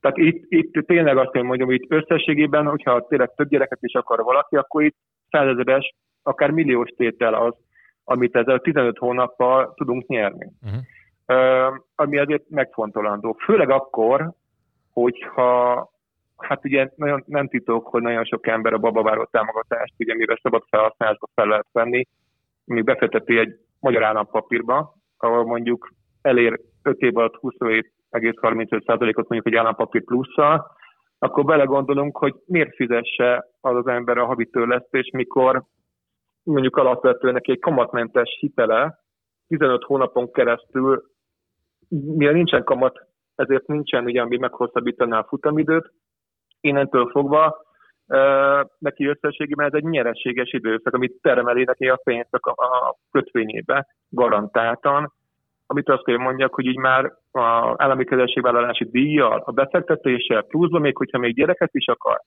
[0.01, 3.95] Tehát itt, itt tényleg azt én mondjam, hogy itt összességében, hogyha tényleg több gyereket is
[3.95, 4.97] akar valaki, akkor itt
[5.31, 7.55] százezeres, akár milliós tétel az,
[8.05, 10.53] amit ezzel 15 hónappal tudunk nyerni.
[10.63, 10.81] Uh-huh
[11.95, 13.33] ami azért megfontolandó.
[13.33, 14.33] Főleg akkor,
[14.93, 15.91] hogyha
[16.37, 20.63] hát ugye nagyon nem titok, hogy nagyon sok ember a babaváró támogatást, ugye mivel szabad
[20.71, 22.07] felhasználásba fel lehet venni,
[22.65, 25.89] még befekteti egy magyar állampapírba, ahol mondjuk
[26.23, 30.67] elér 5 év alatt 27,35%-ot mondjuk egy állampapír plusszal,
[31.19, 35.65] akkor belegondolunk, hogy miért fizesse az az ember a havi törlesztés, mikor
[36.43, 39.05] mondjuk alapvetően neki egy kamatmentes hitele
[39.49, 41.13] 15 hónapon keresztül
[41.89, 45.93] mivel nincsen kamat, ezért nincsen ugye, ami meghosszabbítaná a futamidőt.
[46.61, 47.63] Innentől fogva
[48.79, 55.13] neki összességében ez egy nyereséges időszak, amit termeli neki a pénzt a, kötvényébe garantáltan,
[55.67, 60.97] amit azt kell mondjak, hogy így már a állami kezességvállalási díjjal, a befektetéssel, pluszban még,
[60.97, 62.21] hogyha még gyereket is akar,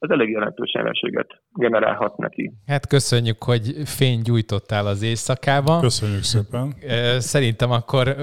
[0.00, 2.52] ez elég jelentős nyereséget generálhat neki.
[2.66, 5.80] Hát köszönjük, hogy fény gyújtottál az éjszakában.
[5.80, 6.74] Köszönjük szépen.
[7.18, 8.16] Szerintem akkor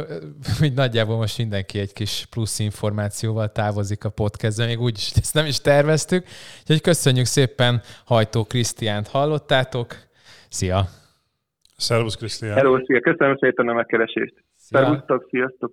[0.59, 5.45] hogy nagyjából most mindenki egy kis plusz információval távozik a podcastbe, még úgyis ezt nem
[5.45, 6.25] is terveztük.
[6.61, 9.95] Úgyhogy köszönjük szépen, Hajtó Krisztiánt hallottátok.
[10.49, 10.85] Szia!
[11.77, 12.55] Szervusz Krisztián!
[12.55, 12.99] Hello, szia!
[12.99, 14.33] Köszönöm szépen a megkeresést!
[14.55, 15.71] Szervusztok, sziasztok!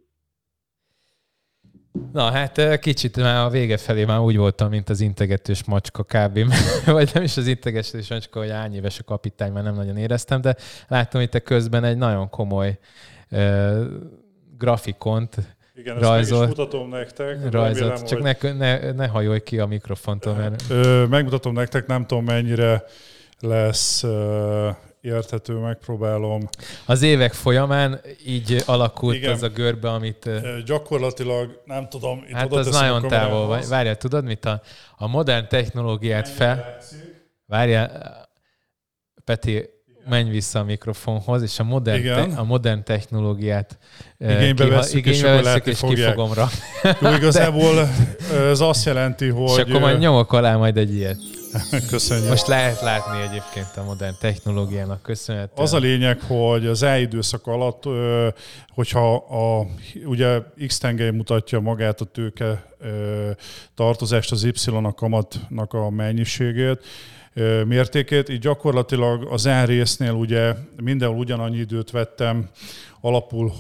[2.13, 6.39] Na hát kicsit már a vége felé már úgy voltam, mint az integetős macska kb.
[6.87, 10.41] vagy nem is az integetős macska, hogy hány éves a kapitány, már nem nagyon éreztem,
[10.41, 10.57] de
[10.89, 12.79] láttam itt közben egy nagyon komoly
[13.31, 13.85] uh,
[14.59, 15.37] grafikont,
[15.77, 17.51] igen, rajzol, ezt meg is mutatom nektek.
[17.51, 18.57] Rajzolt, remélem, csak hogy...
[18.57, 20.35] ne, ne, ne hajolj ki a mikrofontól.
[20.35, 20.65] Mert...
[20.71, 22.85] Ö, megmutatom nektek, nem tudom mennyire
[23.41, 24.69] lesz ö,
[25.05, 26.49] érthető, megpróbálom.
[26.87, 29.33] Az évek folyamán így alakult Igen.
[29.33, 30.31] az a görbe, amit...
[30.65, 33.59] Gyakorlatilag, nem tudom, itt hát az nagyon távol.
[33.69, 34.45] Várjál, tudod mit?
[34.45, 34.63] A,
[34.97, 36.77] a modern technológiát fel...
[37.47, 38.13] Várjál,
[39.25, 39.69] Peti,
[40.09, 43.79] menj vissza a mikrofonhoz, és a modern, te, a modern technológiát
[44.19, 46.49] igénybe kiha, veszük, igénybe és, veszük, és kifogom rá.
[47.01, 48.37] Jó, igazából De...
[48.37, 49.51] ez azt jelenti, hogy...
[49.51, 51.19] És akkor majd nyomok alá majd egy ilyet.
[51.91, 52.29] Köszönjük.
[52.29, 55.67] Most lehet látni egyébként a modern technológiának köszönhetően.
[55.67, 57.83] Az a lényeg, hogy az időszak alatt,
[58.69, 59.67] hogyha a,
[60.05, 62.65] ugye x tengely mutatja magát a tőke
[63.75, 66.81] tartozást, az Y a kamatnak a mennyiségét,
[67.67, 68.29] mértékét.
[68.29, 72.49] Így gyakorlatilag az N résznél ugye mindenhol ugyanannyi időt vettem
[73.01, 73.53] alapul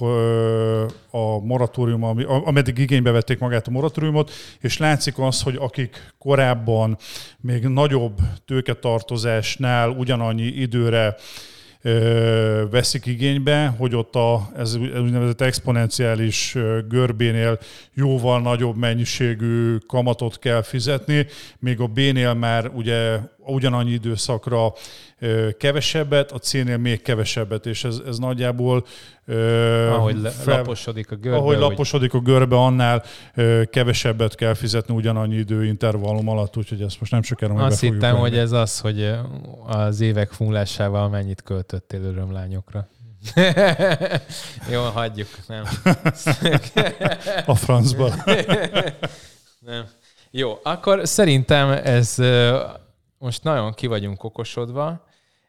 [1.11, 6.97] a moratórium, ameddig igénybe vették magát a moratóriumot, és látszik az, hogy akik korábban
[7.41, 11.17] még nagyobb tőketartozásnál ugyanannyi időre
[12.71, 16.57] veszik igénybe, hogy ott a, ez úgynevezett exponenciális
[16.89, 17.59] görbénél
[17.95, 21.27] jóval nagyobb mennyiségű kamatot kell fizetni,
[21.59, 24.73] még a B-nél már ugye ugyanannyi időszakra
[25.59, 28.85] kevesebbet, a C-nél még kevesebbet, és ez, ez nagyjából
[29.91, 31.39] ahogy fel, laposodik a görbe.
[31.39, 33.03] Ahogy laposodik a görbe, annál
[33.71, 38.37] kevesebbet kell fizetni ugyanannyi időintervallum alatt, úgyhogy ezt most nem sokára meg Azt hittem, hogy
[38.39, 39.13] ez az, hogy
[39.67, 42.89] az évek fúlásával mennyit költöttél örömlányokra.
[44.73, 45.65] Jó, hagyjuk, nem.
[47.47, 48.15] a francba.
[49.61, 49.85] nem.
[50.31, 52.19] Jó, akkor szerintem ez
[53.19, 55.07] most nagyon ki vagyunk okosodva,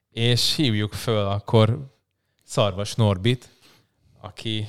[0.10, 1.94] és hívjuk föl akkor
[2.44, 3.50] Szarvas Norbit,
[4.22, 4.68] aki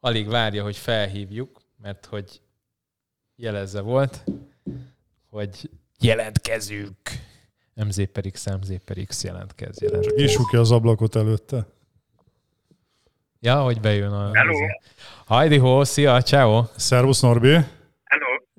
[0.00, 2.40] alig várja, hogy felhívjuk, mert hogy
[3.36, 4.24] jelezze volt,
[5.30, 6.96] hogy jelentkezünk.
[7.74, 10.14] MZ per X, MZ per X jelentkez, jelentkez.
[10.16, 11.66] Nyissuk ki az ablakot előtte.
[13.40, 14.34] Ja, hogy bejön a...
[14.34, 14.58] Hello!
[15.24, 16.64] Hajdi ho, szia, ciao!
[16.76, 17.56] Szervusz Norbi!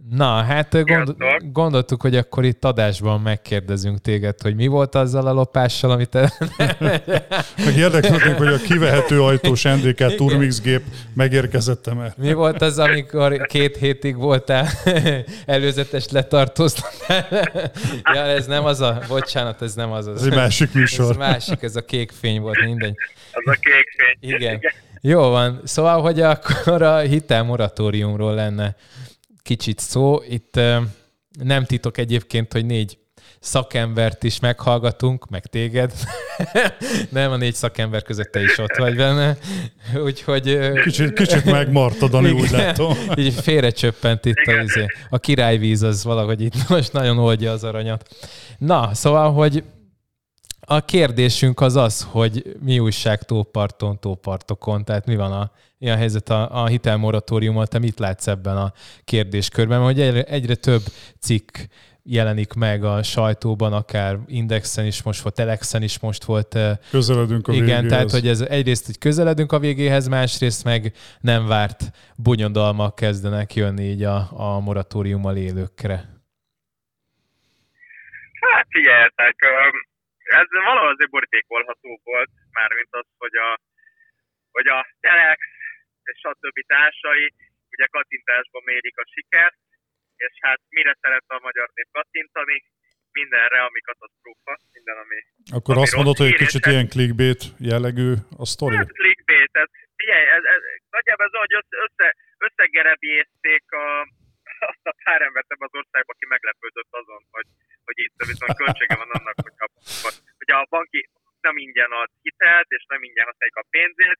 [0.10, 1.16] Na, hát gond,
[1.52, 6.10] gondoltuk, hogy akkor itt adásban megkérdezünk téged, hogy mi volt azzal a lopással, amit...
[6.10, 6.34] Te...
[7.66, 10.82] Meg érdeklődünk, hogy a kivehető ajtós NDK Turmix gép
[11.14, 12.18] megérkezett mert...
[12.18, 14.68] Mi volt az, amikor két hétig voltál
[15.46, 17.26] előzetes letartóztatás?
[18.14, 19.02] ja, ez nem az a...
[19.08, 20.22] Bocsánat, ez nem az az.
[20.22, 21.10] Ez egy másik műsor.
[21.10, 22.96] Ez másik, ez a kék fény volt, mindegy.
[23.32, 24.34] Az a kék fény.
[24.34, 24.60] Igen.
[25.02, 25.62] Jó van.
[25.64, 28.76] Szóval, hogy akkor a hitel moratóriumról lenne
[29.46, 30.22] kicsit szó.
[30.30, 30.60] Itt
[31.40, 32.98] nem titok egyébként, hogy négy
[33.40, 35.94] szakembert is meghallgatunk, meg téged.
[37.10, 39.38] nem, a négy szakember között te is ott vagy benne.
[40.04, 40.60] Úgyhogy...
[40.84, 42.94] Kicsit, kicsit megmartad, Dani, úgy látom.
[43.18, 44.86] Így félre csöppent itt a, izé.
[45.10, 48.16] a királyvíz, az valahogy itt most nagyon oldja az aranyat.
[48.58, 49.64] Na, szóval, hogy
[50.66, 55.96] a kérdésünk az az, hogy mi újság tóparton, tópartokon, tehát mi van a, mi a
[55.96, 58.74] helyzet a, a hitelmoratóriummal, te mit látsz ebben a
[59.04, 60.82] kérdéskörben, hogy egyre, egyre több
[61.20, 61.58] cikk
[62.04, 66.58] jelenik meg a sajtóban, akár Indexen is most volt, Telexen is most volt.
[66.90, 67.90] Közeledünk a Igen, végéhez.
[67.90, 73.84] tehát hogy ez egyrészt, hogy közeledünk a végéhez, másrészt meg nem várt bonyodalmak kezdenek jönni
[73.84, 75.96] így a, a moratóriummal élőkre.
[78.40, 79.36] Hát figyeljetek,
[80.42, 83.50] ez valahol azért borítékolható volt, mármint az, hogy a,
[84.52, 85.40] hogy a Telex
[86.10, 86.58] és stb.
[86.68, 87.34] társai
[87.74, 89.58] ugye kattintásban mérik a sikert,
[90.16, 92.64] és hát mire szeret a magyar nép kattintani?
[93.12, 95.20] Mindenre, ami katasztrófa, minden, ami...
[95.58, 98.10] Akkor ami azt mondod, hogy egy kicsit ilyen clickbait jellegű
[98.44, 98.76] a sztori?
[98.76, 102.08] Hát clickbait, ez, figyelj, ez, ez, nagyjából ez, hogy össze,
[102.38, 103.86] összegerebjézték a,
[104.72, 107.48] azt a pár embert ebben az országban, aki meglepődött azon, hogy,
[107.88, 109.68] hogy itt viszont költsége van annak, hogy a,
[110.40, 111.02] hogy a banki
[111.48, 114.20] nem ingyen ad hitelt, és nem ingyen használjuk a pénzét.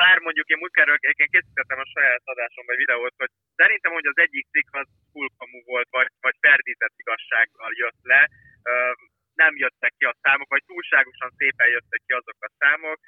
[0.00, 4.18] Bár mondjuk én múltkor én készítettem a saját adásomban egy videót, hogy szerintem, hogy az
[4.24, 8.22] egyik cikk az full kamu volt, vagy, vagy ferdített igazsággal jött le.
[9.42, 12.98] Nem jöttek ki a számok, vagy túlságosan szépen jöttek ki azok a számok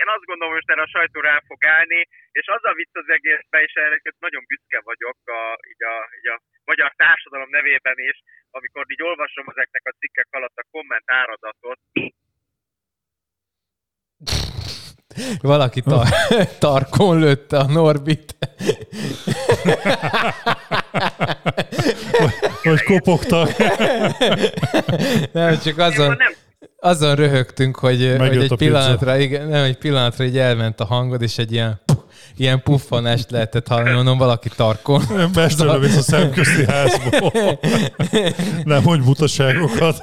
[0.00, 2.00] én azt gondolom, hogy erre a sajtó rá fog állni,
[2.38, 6.28] és az a vicc az egészben, és erre nagyon büszke vagyok a, így a, így
[6.34, 6.36] a
[6.70, 8.16] magyar társadalom nevében is,
[8.50, 11.80] amikor így olvasom ezeknek a cikkek alatt a komment áradatot.
[15.52, 16.14] Valaki tar-
[16.66, 18.28] tarkon lőtte a Norbit.
[22.62, 23.48] Vagy kopogtak.
[25.38, 26.16] Nem, csak azon,
[26.80, 31.38] azon röhögtünk, hogy, hogy egy pillanatra, igen, nem, egy pillanatra így elment a hangod, és
[31.38, 31.80] egy ilyen
[32.38, 35.02] ilyen puffanást lehetett hallani, mondom, valaki tarkon.
[35.34, 37.32] Mesterre visz a szemközti házból.
[38.64, 40.02] Nem mondj butaságokat.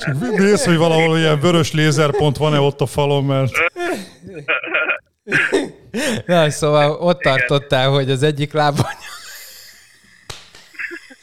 [0.00, 3.52] Csak nézd, hogy valahol ilyen vörös lézerpont van-e ott a falon, mert...
[6.26, 8.86] Na, szóval ott tartottál, hogy az egyik lábon...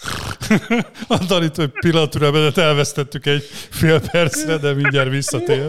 [1.07, 5.67] a Danit, hogy pillanatürelmedet elvesztettük egy fél percre, de mindjárt visszatér.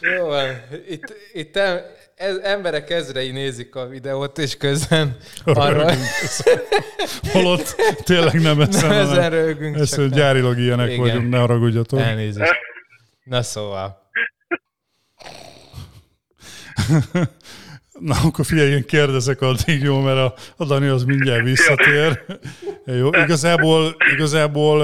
[0.00, 0.60] Jó van.
[0.88, 1.56] Itt, itt
[2.14, 5.92] ez, emberek ezrei nézik a videót, és közben arra...
[7.32, 9.76] Holott tényleg nem ezen, nem ezen rögünk.
[9.76, 11.00] Ezt, hogy gyárilag ilyenek Igen.
[11.00, 12.00] vagyunk, ne haragudjatok.
[12.00, 12.52] Elnézést.
[13.24, 14.02] Na szóval.
[18.00, 22.10] Na, akkor figyelj, én kérdezek addig, jó, mert a, a Dani az mindjárt visszatér.
[23.00, 24.80] Jó, igazából, igazából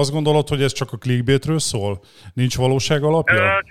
[0.00, 2.00] azt gondolod, hogy ez csak a clickbaitről szól?
[2.34, 3.62] Nincs valóság alapja?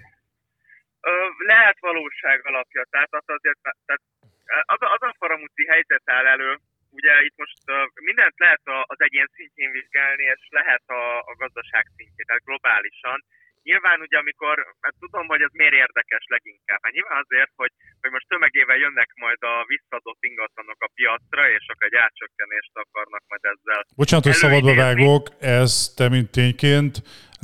[1.38, 4.02] lehet valóság alapja, tehát az azért, tehát
[4.66, 7.60] az, az a faramúci helyzet áll elő, ugye itt most
[8.10, 8.62] mindent lehet
[8.94, 13.24] az egyén szintjén vizsgálni, és lehet a, a gazdaság szintjén, tehát globálisan.
[13.70, 16.80] Nyilván ugye, amikor, hát tudom, hogy ez miért érdekes leginkább.
[16.86, 21.66] Hát nyilván azért, hogy, hogy most tömegével jönnek majd a visszadott ingatlanok a piacra, és
[21.72, 23.82] akkor egy átcsökkenést akarnak majd ezzel.
[23.96, 26.96] Bocsánat, hogy szabadba vágok, ez te mint tényként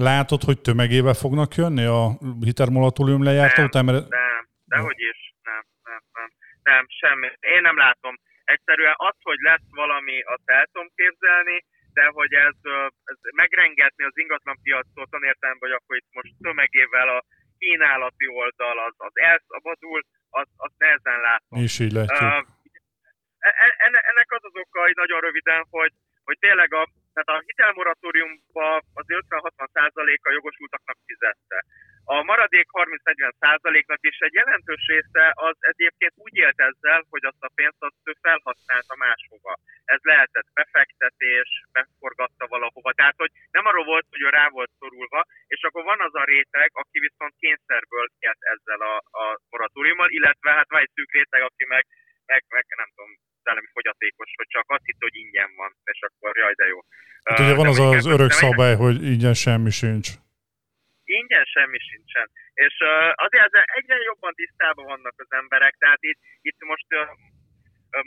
[0.10, 2.04] Látod, hogy tömegével fognak jönni a
[2.50, 3.86] hitermolatólium lejárta után?
[3.86, 4.08] Mert...
[4.10, 4.42] Nem,
[4.74, 5.20] dehogy is.
[5.50, 6.30] Nem, nem, nem.
[6.70, 7.28] Nem, semmi.
[7.56, 8.14] Én nem látom.
[8.44, 11.66] Egyszerűen az, hogy lesz valami, azt el tudom képzelni,
[12.00, 12.60] de hogy ez,
[13.12, 17.20] ez megrengetni az ingatlanpiacot, értelemben, hogy akkor itt most tömegével a
[17.58, 21.64] kínálati oldal az, az elszabadul, az, az nehezen látom.
[21.68, 22.22] Is így látjuk.
[22.22, 22.42] Uh,
[24.12, 26.84] ennek az az oka, hogy nagyon röviden, hogy, hogy tényleg a,
[27.20, 31.58] tehát a hitelmoratóriumban az 50-60 százaléka jogosultaknak fizette.
[32.16, 37.44] A maradék 30-40 százaléknak is egy jelentős része az egyébként úgy élt ezzel, hogy azt
[37.48, 39.54] a pénzt azt ő felhasználta máshova.
[39.84, 42.92] Ez lehetett befektetés, beforgatta valahova.
[42.94, 46.24] Tehát, hogy nem arról volt, hogy ő rá volt szorulva, és akkor van az a
[46.24, 51.42] réteg, aki viszont kényszerből élt ezzel a, a moratóriummal, illetve hát van egy szűk réteg,
[51.42, 51.86] aki meg,
[52.26, 53.12] meg, meg nem tudom,
[53.44, 56.80] szellemi fogyatékos, hogy csak azt hitt, hogy ingyen van, és akkor jaj, de jó.
[57.24, 60.10] Hát ugye van az az örök szabály, hogy ingyen semmi sincs.
[61.04, 62.28] Ingyen semmi sincsen.
[62.54, 62.76] És
[63.26, 66.88] azért ezzel egyre jobban tisztában vannak az emberek, tehát itt, itt most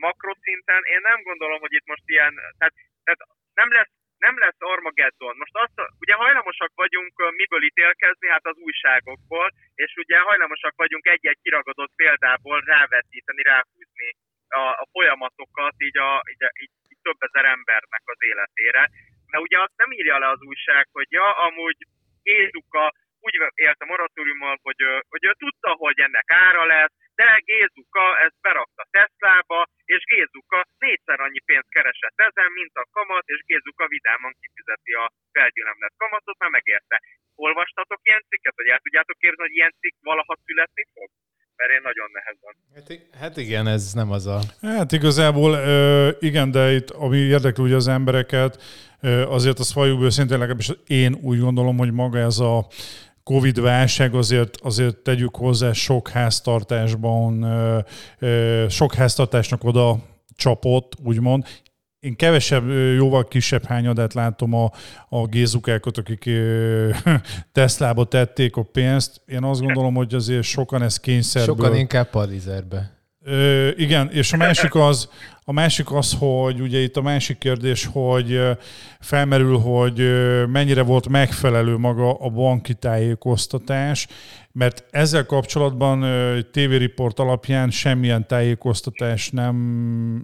[0.06, 3.20] makroszinten én nem gondolom, hogy itt most ilyen, tehát, tehát
[3.54, 3.92] nem lesz
[4.26, 5.34] nem lesz Armageddon.
[5.42, 11.38] Most azt, ugye hajlamosak vagyunk miből ítélkezni, hát az újságokból, és ugye hajlamosak vagyunk egy-egy
[11.42, 14.08] kiragadott példából rávetíteni, ráhúzni
[14.60, 18.82] a, a folyamatokat így, a, így, így, így több ezer embernek az életére.
[19.30, 21.78] Mert ugye azt nem írja le az újság, hogy ja, amúgy
[22.22, 22.84] Gézuka
[23.26, 28.40] úgy élt a moratóriummal, hogy, hogy ő tudta, hogy ennek ára lesz, de Gézuka ezt
[28.40, 34.34] berakta Teslába, és Gézuka négyszer annyi pénzt keresett ezen, mint a kamat, és Gézuka vidáman
[34.40, 36.96] kifizeti a felgyülemlett kamatot, mert megérte.
[37.34, 41.10] Olvastatok ilyen cikket, hogy el tudjátok képzelni, hogy ilyen cikk valaha születni fog?
[41.56, 42.54] mert én nagyon nehezen.
[43.32, 44.40] Hát, igen, ez nem az a...
[44.60, 45.58] Hát igazából
[46.20, 48.62] igen, de itt ami érdekli ugye az embereket,
[49.28, 52.66] azért azt valljuk őszintén, legalábbis én úgy gondolom, hogy maga ez a
[53.24, 57.46] Covid válság azért, azért tegyük hozzá sok háztartásban,
[58.68, 59.98] sok háztartásnak oda
[60.36, 61.44] csapott, úgymond
[62.00, 64.70] én kevesebb, jóval kisebb hányadát látom a,
[65.08, 66.30] a gézukákat, akik
[67.52, 69.20] Teslába tették a pénzt.
[69.26, 71.56] Én azt gondolom, hogy azért sokan ez kényszerből...
[71.56, 73.01] Sokan inkább Palizerbe.
[73.24, 75.08] Ö, igen, és a másik az,
[75.44, 78.40] a másik az, hogy ugye itt a másik kérdés, hogy
[79.00, 79.96] felmerül, hogy
[80.48, 84.06] mennyire volt megfelelő maga a banki tájékoztatás,
[84.52, 86.04] mert ezzel kapcsolatban
[86.50, 89.56] tévériport alapján semmilyen tájékoztatás nem,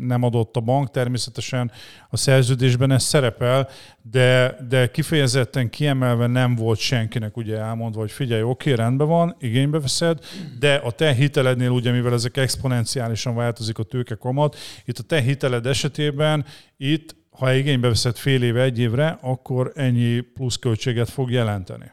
[0.01, 0.91] nem adott a bank.
[0.91, 1.73] Természetesen
[2.11, 3.69] a szerződésben ez szerepel,
[4.03, 9.81] de, de kifejezetten kiemelve nem volt senkinek ugye elmondva, hogy figyelj, oké, rendben van, igénybe
[9.81, 10.19] veszed,
[10.59, 15.21] de a te hitelednél ugye, mivel ezek exponenciálisan változik a tőke kamat, itt a te
[15.21, 16.45] hiteled esetében
[16.77, 21.93] itt, ha igénybe veszed fél éve, egy évre, akkor ennyi pluszköltséget fog jelenteni.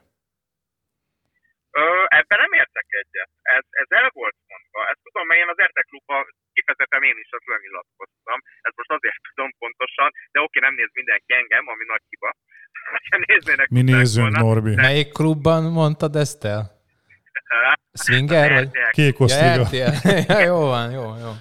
[1.71, 3.29] Ö, ebben nem értek egyet.
[3.57, 4.79] Ez, ez el volt mondva.
[4.91, 6.23] Ezt tudom, mert én az Erte Klubban
[6.55, 8.37] kifejezetten én is azt lenyilatkoztam.
[8.67, 12.29] Ez most azért tudom pontosan, de oké, nem néz mindenki engem, ami nagy hiba.
[13.27, 14.71] néznének Mi nézzünk, volna, Norbi.
[14.73, 14.81] De...
[14.87, 16.63] Melyik klubban mondtad ezt el?
[18.03, 18.69] Swinger vagy?
[18.97, 19.65] Kék osztriga.
[19.81, 19.89] Ja,
[20.29, 21.31] ja, jó van, jó, jó.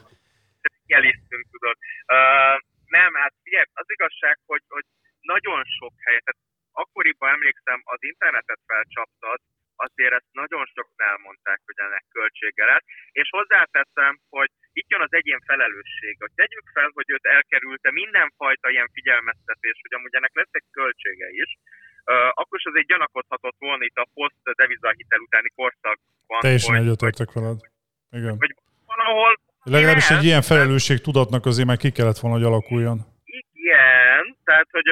[0.98, 1.76] Elisztünk, tudod.
[2.16, 2.56] Uh,
[2.98, 4.86] nem, hát figyelj, az igazság, hogy, hogy
[5.32, 6.42] nagyon sok hely, tehát
[6.82, 9.38] akkoriban emlékszem, az internetet felcsaptad,
[9.86, 12.86] azért ezt nagyon sokan elmondták, hogy ennek költsége lesz.
[13.20, 16.14] És hozzáteszem, hogy itt jön az egyén felelősség.
[16.24, 21.28] Hogy tegyük fel, hogy őt elkerülte mindenfajta ilyen figyelmeztetés, hogy amúgy ennek lesz egy költsége
[21.42, 21.50] is,
[22.12, 26.40] uh, akkor is azért gyanakodhatott volna itt a poszt devizahitel utáni korszakban.
[26.46, 27.58] Teljesen egyetértek veled.
[28.18, 28.34] Igen.
[28.42, 28.54] Hogy
[28.92, 29.32] valahol
[29.64, 33.13] Legalábbis egy ilyen felelősség tudatnak azért meg ki kellett volna, hogy alakuljon.
[33.64, 34.88] Igen, tehát hogy,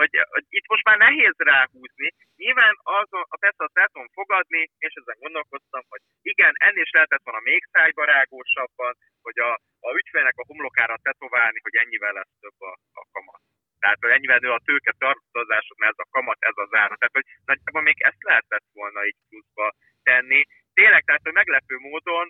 [0.00, 2.08] hogy, hogy itt most már nehéz ráhúzni.
[2.36, 6.02] Nyilván az, a persze azt el tudom fogadni, és ezen gondolkoztam, hogy
[6.32, 8.94] igen, ennél is lehetett volna még szájbarágósabban,
[9.26, 9.50] hogy a,
[9.86, 13.42] a ügyfélnek a homlokára tetoválni, hogy ennyivel lesz több a, a kamat.
[13.82, 16.94] Tehát, hogy ennyivel nő a tőke tartozásod, mert ez a kamat, ez az ára.
[16.96, 19.66] Tehát, hogy nagyjából még ezt lehetett volna így pluszba
[20.02, 20.40] tenni.
[20.78, 22.26] Tényleg, tehát, hogy meglepő módon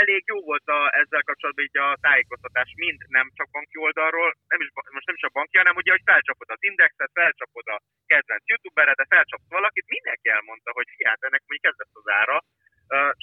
[0.00, 4.60] elég jó volt a, ezzel kapcsolatban így a tájékoztatás mind nem csak banki oldalról, nem
[4.60, 8.44] is, most nem is a banki, hanem ugye, hogy felcsapod az indexet, felcsapod a kedvenc
[8.50, 12.36] youtubered, de felcsapod valakit, mindenki elmondta, hogy fiát, ennek mondjuk ez lesz az ára.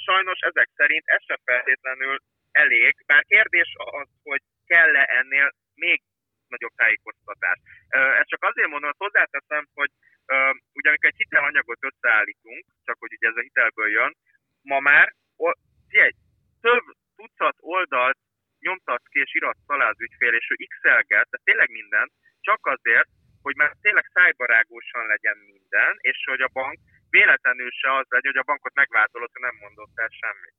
[0.07, 2.17] Sajnos ezek szerint ez sem feltétlenül
[2.51, 6.01] elég, bár kérdés az, hogy kell-e ennél még
[6.47, 7.57] nagyobb tájékoztatás.
[8.19, 9.91] Ezt csak azért mondom, hogy hozzáteszem, hogy
[10.33, 14.15] uh, ugye amikor egy hitelanyagot összeállítunk, csak hogy ugye ez a hitelből jön,
[14.61, 15.13] ma már,
[15.89, 16.11] figyelj,
[16.61, 16.85] több
[17.15, 18.17] tucat oldalt
[18.59, 20.75] nyomtatsz ki és iratsz alá az ügyfél, és ő x
[21.29, 23.09] de tényleg mindent, csak azért,
[23.41, 26.77] hogy már tényleg szájbarágósan legyen minden, és hogy a bank
[27.09, 30.55] véletlenül se az legyen, hogy a bankot megváltolod, hogy nem mondott el semmit.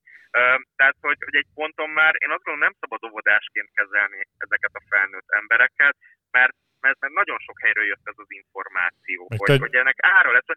[0.78, 4.86] Tehát, hogy, hogy egy ponton már én azt gondolom, nem szabad óvodásként kezelni ezeket a
[4.88, 5.96] felnőtt embereket,
[6.30, 9.64] mert, mert, mert nagyon sok helyről jött ez az információ, hogy, te...
[9.64, 10.50] hogy ennek ára lesz,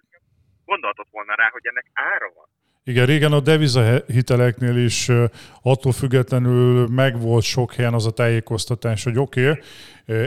[0.66, 2.48] gondolhatott volna rá, hogy ennek ára van.
[2.86, 5.12] Igen, régen a deviza hiteleknél is
[5.62, 9.62] attól függetlenül megvolt sok helyen az a tájékoztatás, hogy oké, okay,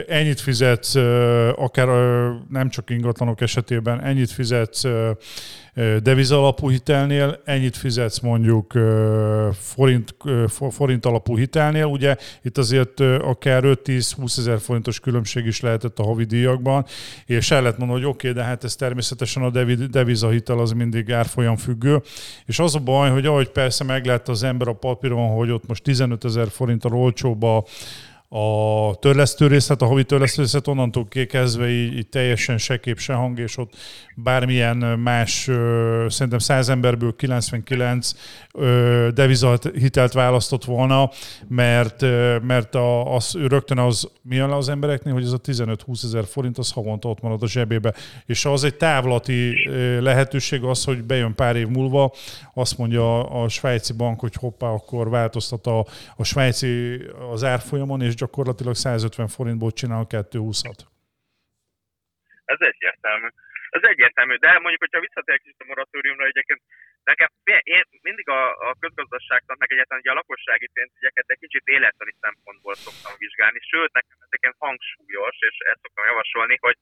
[0.07, 0.95] ennyit fizetsz,
[1.55, 1.87] akár
[2.49, 4.85] nem csak ingatlanok esetében, ennyit fizetsz
[6.01, 8.73] deviza alapú hitelnél, ennyit fizetsz mondjuk
[9.51, 10.15] forint,
[10.69, 11.85] forint alapú hitelnél.
[11.85, 16.25] Ugye itt azért akár 5-10-20 ezer forintos különbség is lehetett a havi
[17.25, 19.49] és el lehet mondani, hogy oké, okay, de hát ez természetesen a
[19.87, 22.01] deviza hitel az mindig árfolyam függő.
[22.45, 25.83] És az a baj, hogy ahogy persze meglát az ember a papíron, hogy ott most
[25.83, 27.65] 15 ezer forinttal olcsóbb a
[28.29, 28.93] a
[29.37, 33.75] részlet, a havi részlet onnantól kezdve így, így teljesen se kép, se hang, és ott
[34.15, 35.49] bármilyen más,
[36.07, 38.11] szerintem 100 emberből 99
[39.13, 41.09] devizahitelt választott volna,
[41.47, 42.01] mert,
[42.41, 46.71] mert a, az, rögtön az, milyen az embereknél, hogy ez a 15-20 ezer forint, az
[46.71, 47.93] havonta ott marad a zsebébe.
[48.25, 49.69] És az egy távlati
[49.99, 52.13] lehetőség az, hogy bejön pár év múlva,
[52.53, 57.01] azt mondja a, a svájci bank, hogy hoppá, akkor változtat a, a svájci
[57.31, 60.79] az árfolyamon, és gyakorlatilag 150 forintból csinál a 220-at.
[62.53, 63.27] Ez egyértelmű.
[63.69, 66.61] Ez egyértelmű, de mondjuk, hogyha visszatérek is a moratóriumra, egyébként
[67.03, 67.29] nekem
[67.75, 73.13] én mindig a, a közgazdaságtan, meg egyáltalán a lakossági pénzügyeket egy kicsit élettani szempontból szoktam
[73.17, 76.77] vizsgálni, sőt, nekem ezeken hangsúlyos, és ezt szoktam javasolni, hogy,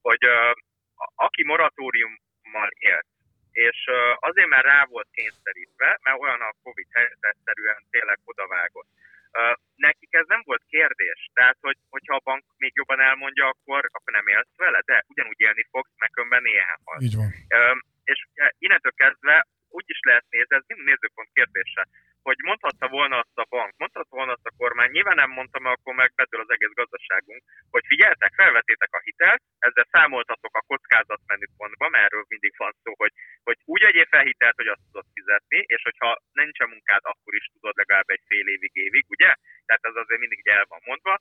[0.00, 0.52] hogy uh,
[1.26, 3.06] aki moratóriummal élt,
[3.52, 3.78] és
[4.28, 8.90] azért már rá volt kényszerítve, mert olyan a Covid helyzetszerűen tényleg odavágott
[9.74, 11.30] nekik ez nem volt kérdés.
[11.32, 15.40] Tehát, hogy, hogyha a bank még jobban elmondja, akkor, akkor nem élsz vele, de ugyanúgy
[15.40, 16.78] élni fogsz, meg önben éhen.
[16.98, 17.30] Így van.
[18.04, 18.26] És
[18.58, 21.88] innentől kezdve úgy is lehet nézni, ez mind nézőpont kérdése,
[22.26, 25.76] hogy mondhatta volna azt a bank, mondhatta volna azt a kormány, nyilván nem mondta, mert
[25.76, 27.42] akkor megbetül az egész gazdaságunk,
[27.74, 33.12] hogy figyeltek, felvetétek a hitelt, ezzel számoltatok a kockázatmenüpontba, mert erről mindig van szó, hogy,
[33.46, 37.76] hogy úgy egyéb felhitelt, hogy azt tudod fizetni, és hogyha nincsen munkád, akkor is tudod
[37.76, 39.30] legalább egy fél évig, évig, ugye?
[39.66, 41.14] Tehát ez azért mindig el van mondva.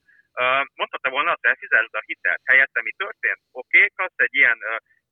[0.79, 2.41] Mondhatta volna azt, elfizesd a hitelt.
[2.43, 3.41] Helyette mi történt?
[3.51, 4.59] Oké, okay, egy ilyen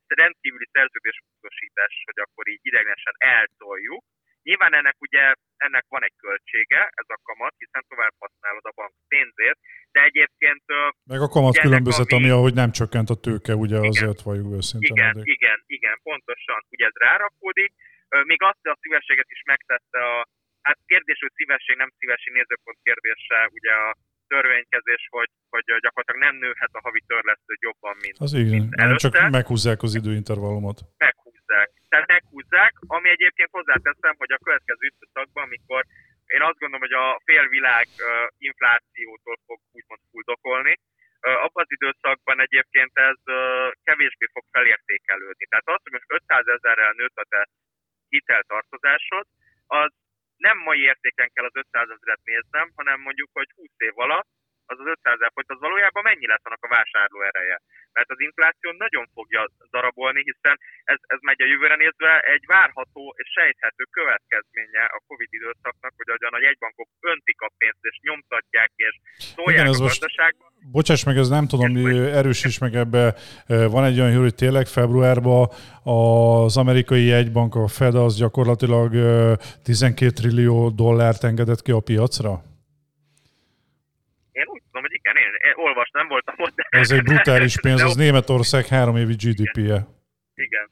[0.08, 4.04] rendkívüli szerződésmódosítás, hogy akkor így idegenesen eltoljuk,
[4.48, 5.24] Nyilván ennek ugye
[5.66, 9.58] ennek van egy költsége, ez a kamat, hiszen tovább használod a bank pénzét,
[9.92, 10.64] de egyébként...
[11.14, 14.96] Meg a kamat különbözet, ami, ahogy nem csökkent a tőke, ugye igen, azért vagyunk őszintén.
[14.96, 15.28] Igen, eddig.
[15.38, 16.60] igen, igen, pontosan.
[16.74, 17.72] Ugye ez rárakódik.
[18.32, 20.28] Még azt a szívességet is megtette a,
[20.62, 23.89] hát kérdés, hogy szívesség, nem szívesség nézőpont kérdése, ugye a
[24.34, 29.10] törvénykezés, hogy, hogy gyakorlatilag nem nőhet a havi törlesztő jobban, mint, az igen, mint előtte.
[29.10, 30.80] csak meghúzzák az időintervallumot.
[31.52, 31.70] Meghúzzák.
[31.89, 35.86] Tehát meghúzzák, ami egyébként hozzáteszem, hogy a következő időszakban, amikor
[36.26, 37.88] én azt gondolom, hogy a félvilág
[38.38, 40.80] inflációtól fog úgymond fuldokolni,
[41.20, 43.20] abban az időszakban egyébként ez
[43.84, 45.45] kevésbé fog felértékelődni.
[45.45, 47.47] Tehát azt, hogy most 500 ezerrel nőtt a te
[48.10, 49.26] hiteltartozásod,
[49.68, 49.91] az
[50.38, 54.28] nem mai értéken kell az 500 ezeret néznem, hanem mondjuk, hogy 20 év alatt
[54.72, 57.57] az az 500 ezer forint, az valójában mennyi lesz annak a vásárló ereje.
[57.95, 59.41] Mert az infláció nagyon fogja
[59.76, 60.55] darabolni, hiszen
[60.93, 66.09] ez, ez megy a jövőre nézve egy várható és sejthető következménye a Covid időszaknak, hogy
[66.09, 68.95] ahogyan a jegybankok öntik a pénzt és nyomtatják és
[69.36, 70.49] szólják Igen, a gazdaságban.
[70.53, 71.72] Most, bocsáss meg, ez nem tudom,
[72.19, 73.03] erősíts meg ebbe.
[73.76, 75.43] Van egy olyan hír, hogy tényleg februárban
[75.84, 78.89] az amerikai jegybank, a Fed az gyakorlatilag
[79.63, 82.34] 12 trillió dollárt engedett ki a piacra?
[84.72, 85.15] tudom, hogy igen,
[85.82, 86.55] olvastam, nem voltam ott.
[86.55, 86.63] De...
[86.84, 89.79] Ez egy brutális pénz, az Németország három évi GDP-je.
[90.45, 90.67] Igen.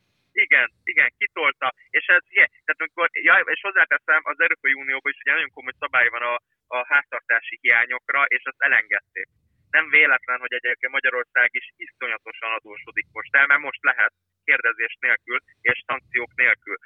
[0.45, 5.19] Igen, igen, kitolta, és ez, igen, tehát amikor, ja, és hozzáteszem, az Európai Unióban is
[5.21, 6.35] ugye nagyon komoly szabály van a,
[6.75, 9.27] a háztartási hiányokra, és ezt elengedték.
[9.69, 15.37] Nem véletlen, hogy egyébként Magyarország is iszonyatosan adósodik most el, mert most lehet kérdezés nélkül
[15.61, 16.77] és szankciók nélkül.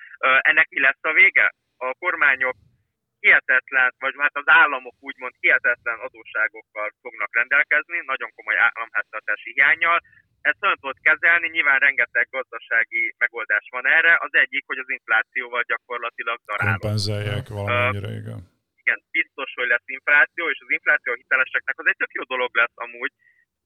[0.50, 1.48] Ennek mi lesz a vége?
[1.78, 2.56] A kormányok
[3.26, 10.00] hihetetlen, vagy hát az államok úgymond hihetetlen adósságokkal fognak rendelkezni, nagyon komoly államháztartási hiányjal.
[10.50, 14.14] Ezt nagyon tudod kezelni, nyilván rengeteg gazdasági megoldás van erre.
[14.26, 16.80] Az egyik, hogy az inflációval gyakorlatilag darálunk.
[16.80, 18.40] Kompenzálják valamennyire, uh, igen.
[18.84, 22.52] Igen, biztos, hogy lesz infláció, és az infláció a hiteleseknek az egy tök jó dolog
[22.62, 23.14] lesz amúgy,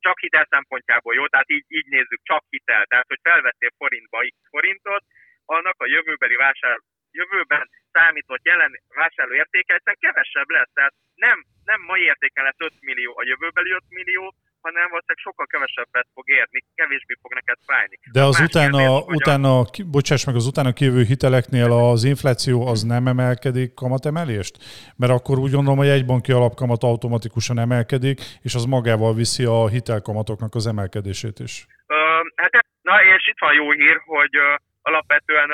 [0.05, 2.85] csak hitel szempontjából jó, tehát így, így nézzük, csak hitel.
[2.85, 5.03] Tehát, hogy felvettél forintba x forintot,
[5.45, 6.77] annak a jövőbeli vásár,
[7.11, 10.71] jövőben számított jelen vásárló értéke kevesebb lesz.
[10.73, 15.45] Tehát nem, nem mai értéken lesz 5 millió a jövőbeli 5 millió, hanem valószínűleg sokkal
[15.45, 17.99] kevesebbet fog érni, kevésbé fog neked fájni.
[18.11, 19.65] De az utána, kérdés, utána a...
[19.95, 24.55] bocsáss meg, az utána kívül hiteleknél az infláció az nem emelkedik kamatemelést?
[24.97, 29.67] Mert akkor úgy gondolom, hogy egy banki alapkamat automatikusan emelkedik, és az magával viszi a
[29.67, 31.65] hitelkamatoknak az emelkedését is.
[31.87, 31.97] Ö,
[32.35, 32.51] hát,
[32.81, 35.49] na és itt van jó hír, hogy ö, alapvetően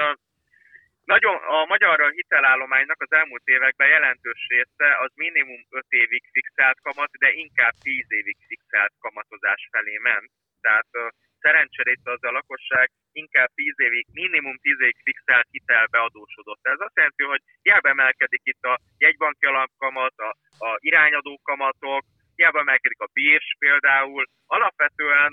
[1.06, 7.12] nagyon, a magyar hitelállománynak az elmúlt években jelentős része az minimum 5 évig fixált kamat,
[7.12, 10.30] de inkább 10 évig fixált kamatozás felé ment.
[10.62, 10.88] Tehát
[11.40, 16.68] szerencsére az a lakosság inkább 10 évig, minimum 10 évig fixált hitelbe adósodott.
[16.68, 20.32] Ez azt jelenti, hogy hiába emelkedik itt a jegybanki alapkamat, a,
[20.68, 22.04] a irányadó kamatok,
[22.36, 25.32] hiába emelkedik a bírs például, alapvetően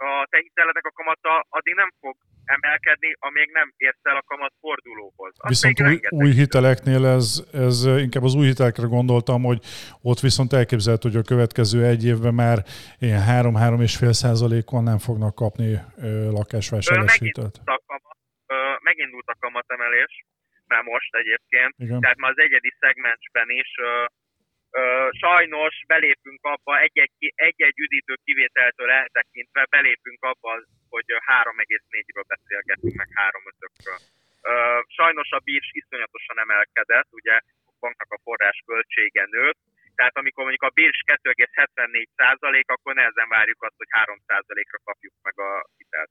[0.00, 4.52] a te hitelednek a kamata addig nem fog emelkedni, amíg nem érsz el a kamat
[4.60, 5.32] fordulóhoz.
[5.36, 9.60] Azt viszont új, új hiteleknél ez, ez inkább az új hitelekre gondoltam, hogy
[10.02, 12.58] ott viszont elképzelhető, hogy a következő egy évben már
[12.98, 15.70] ilyen 3-3,5 százalékon nem fognak kapni
[16.38, 17.60] lakásvásárlás hitelt.
[18.82, 20.24] Megindult a kamatemelés,
[20.66, 22.00] már most egyébként, Igen.
[22.00, 23.70] tehát már az egyedi szegmensben is
[25.10, 34.00] sajnos belépünk abba, egy-egy, egy-egy üdítő kivételtől eltekintve belépünk abba, hogy 3,4-ről beszélgetünk, meg 3,5-ről.
[34.86, 39.58] Sajnos a bírs iszonyatosan emelkedett, ugye a banknak a forrás költsége nőtt,
[39.94, 45.14] tehát amikor mondjuk a bírs 2,74 százalék, akkor nehezen várjuk azt, hogy 3 százalékra kapjuk
[45.22, 46.10] meg a hitelt.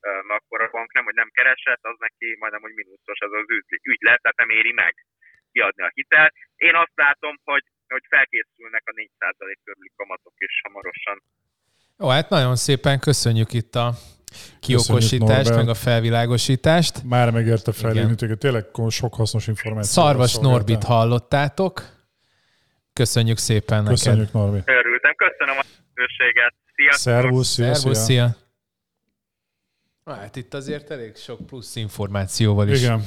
[0.00, 3.44] Mert akkor a bank nem, hogy nem keresett, az neki majdnem, hogy mínuszos az az
[3.82, 4.94] ügylet, tehát nem éri meg
[5.52, 6.34] kiadni a hitelt.
[6.56, 11.22] Én azt látom, hogy hogy felkészülnek a 4% körüli kamatok is hamarosan.
[11.98, 13.94] Jó, hát nagyon szépen köszönjük itt a
[14.60, 17.02] kiokosítást, meg a felvilágosítást.
[17.04, 20.02] Már megérte felélni tényleg sok hasznos információ.
[20.02, 21.82] Szarvas Norbit hallottátok.
[22.92, 24.40] Köszönjük szépen Köszönjük, neked.
[24.40, 24.62] Norbi.
[24.64, 25.64] Örültem, köszönöm a
[25.94, 26.54] lehetőséget.
[26.74, 27.12] Sziasztok!
[27.12, 28.28] Szervusz, szia, Szervusz, szia.
[30.04, 30.14] szia.
[30.14, 32.82] Hát itt azért elég sok plusz információval is.
[32.82, 33.02] Igen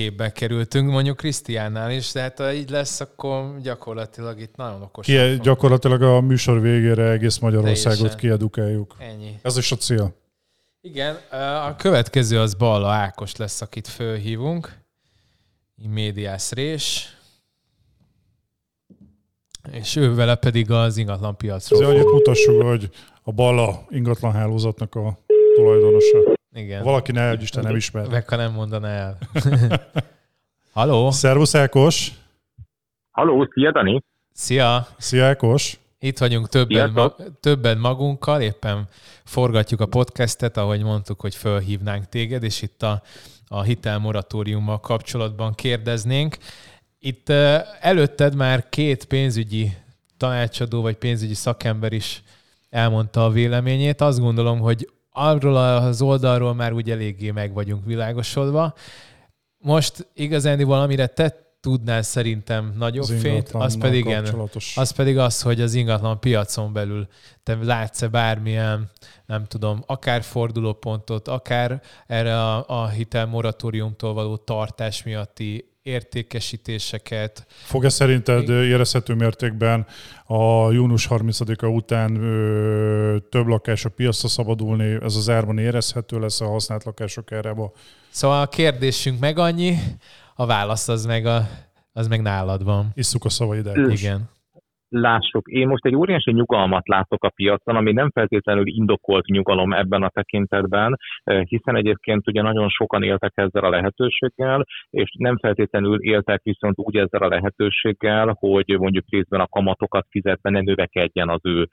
[0.00, 5.06] képbe kerültünk, mondjuk Krisztiánnál is, tehát ha így lesz, akkor gyakorlatilag itt nagyon okos.
[5.06, 8.96] Ki, gyakorlatilag a műsor végére egész Magyarországot kiedukáljuk.
[8.98, 9.38] Ennyi.
[9.42, 10.14] Ez is a cél.
[10.80, 11.14] Igen,
[11.66, 14.78] a következő az Balla Ákos lesz, akit fölhívunk.
[15.88, 17.16] Médiász Rés.
[19.72, 21.80] És ő vele pedig az ingatlan piacról.
[21.80, 22.90] Azért annyit mutassuk, hogy
[23.22, 25.18] a Balla ingatlan hálózatnak a
[25.54, 26.38] tulajdonosa.
[26.52, 26.78] Igen.
[26.78, 28.08] Ha valaki ne, hogy Isten nem ismer.
[28.08, 29.18] Meg ha nem mondaná el.
[30.72, 31.10] Haló?
[31.10, 32.12] Szervusz, Ákos!
[33.10, 34.02] Haló, szia, Dani!
[34.32, 34.86] Szia!
[34.98, 35.78] Szia, Ákos!
[35.98, 38.88] Itt vagyunk többen, ma, többen magunkkal, éppen
[39.24, 43.02] forgatjuk a podcastet, ahogy mondtuk, hogy fölhívnánk téged, és itt a,
[43.48, 46.36] a hitelmoratóriummal kapcsolatban kérdeznénk.
[46.98, 47.28] Itt
[47.80, 49.72] előtted már két pénzügyi
[50.16, 52.22] tanácsadó vagy pénzügyi szakember is
[52.70, 54.00] elmondta a véleményét.
[54.00, 54.88] Azt gondolom, hogy
[55.20, 58.74] arról az oldalról már úgy eléggé meg vagyunk világosodva.
[59.58, 64.26] Most igazán valamire te tudnál szerintem nagyobb az fényt, az pedig, igen,
[64.74, 67.06] az pedig az, hogy az ingatlan piacon belül
[67.42, 68.90] te látsz-e bármilyen,
[69.26, 77.46] nem tudom, akár fordulópontot, akár erre a, a hitel moratóriumtól való tartás miatti értékesítéseket.
[77.48, 79.86] Fog-e szerinted érezhető mértékben
[80.24, 86.40] a június 30-a után ö, több lakás a piacra szabadulni, ez az árban érezhető lesz
[86.40, 87.54] a használt lakások erre?
[88.10, 89.76] Szóval a kérdésünk meg annyi,
[90.34, 91.48] a válasz az meg, a,
[91.92, 92.90] az meg nálad van.
[92.94, 93.76] Isszuk a szavaidat.
[93.76, 94.38] Igen
[94.90, 95.48] lássuk.
[95.48, 100.08] Én most egy óriási nyugalmat látok a piacon, ami nem feltétlenül indokolt nyugalom ebben a
[100.08, 106.42] tekintetben, eh, hiszen egyébként ugye nagyon sokan éltek ezzel a lehetőséggel, és nem feltétlenül éltek
[106.42, 111.68] viszont úgy ezzel a lehetőséggel, hogy mondjuk részben a kamatokat fizetve ne növekedjen az ő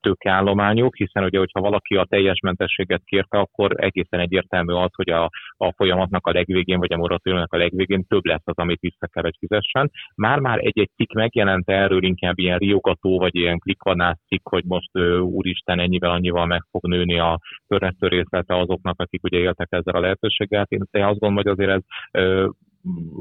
[0.00, 5.30] tőkeállományuk, hiszen ugye, hogyha valaki a teljes mentességet kérte, akkor egészen egyértelmű az, hogy a,
[5.56, 9.22] a folyamatnak a legvégén, vagy a moratóriumnak a legvégén több lesz az, amit vissza kell,
[9.22, 9.90] hogy fizessen.
[10.14, 16.10] Már-már egy-egy cikk megjelent erről inkább ilyen riogató, vagy ilyen klikvanászik, hogy most úristen ennyivel,
[16.10, 20.66] annyival meg fog nőni a törlesztő részlete azoknak, akik ugye éltek ezzel a lehetőséggel.
[20.68, 21.82] Én azt gondolom, hogy azért ez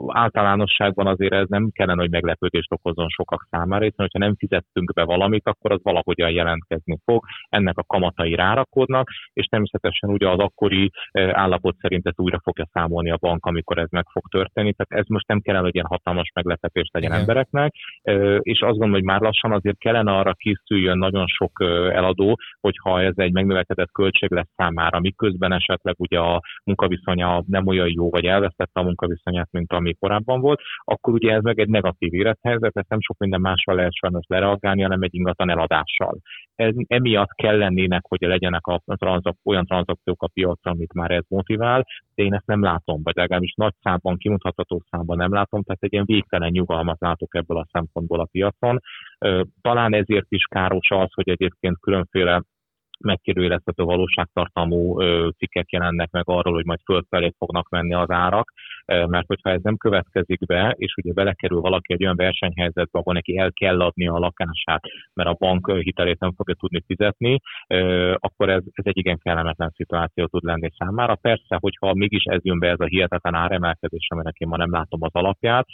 [0.08, 5.04] általánosságban azért ez nem kellene, hogy meglepődést okozzon sokak számára, hiszen hogyha nem fizettünk be
[5.04, 10.92] valamit, akkor az valahogyan jelentkezni fog, ennek a kamatai rárakodnak, és természetesen ugye az akkori
[11.12, 15.10] állapot szerint ezt újra fogja számolni a bank, amikor ez meg fog történni, tehát ez
[15.10, 17.22] most nem kellene, hogy ilyen hatalmas meglepetés legyen Igen.
[17.22, 17.74] embereknek,
[18.40, 21.52] és azt gondolom, hogy már lassan azért kellene arra készüljön nagyon sok
[21.94, 27.90] eladó, hogyha ez egy megnövekedett költség lesz számára, miközben esetleg ugye a munkaviszonya nem olyan
[27.90, 32.14] jó, vagy elvesztette a munkaviszonyát, mint ami korábban volt, akkor ugye ez meg egy negatív
[32.14, 36.18] élethelyzet, ezt nem sok minden mással lehet sajnos lereagálni, hanem egy ingatlan eladással.
[36.56, 41.24] Ez, emiatt kell lennének, hogy legyenek a transzak, olyan tranzakciók a piacon, amit már ez
[41.28, 41.86] motivál,
[42.16, 45.94] de én ezt nem látom, vagy legalábbis nagy számban, kimutatható számban nem látom, tehát egy
[45.94, 48.80] ilyen végtelen nyugalmat látok ebből a szempontból a piacon.
[49.62, 52.44] Talán ezért is káros az, hogy egyébként különféle
[53.04, 55.00] megkérdőjelezhető valóságtartalmú
[55.32, 58.54] cikkek jelennek meg arról, hogy majd fölfelé fognak menni az árak,
[58.86, 63.38] mert hogyha ez nem következik be, és ugye belekerül valaki egy olyan versenyhelyzetbe, ahol neki
[63.38, 64.82] el kell adni a lakását,
[65.14, 67.40] mert a bank hitelét nem fogja tudni fizetni,
[68.16, 71.16] akkor ez, ez egy igen kellemetlen szituáció tud lenni számára.
[71.16, 75.00] Persze, hogyha mégis ez jön be ez a hihetetlen áremelkedés, aminek én ma nem látom
[75.04, 75.66] az alapját,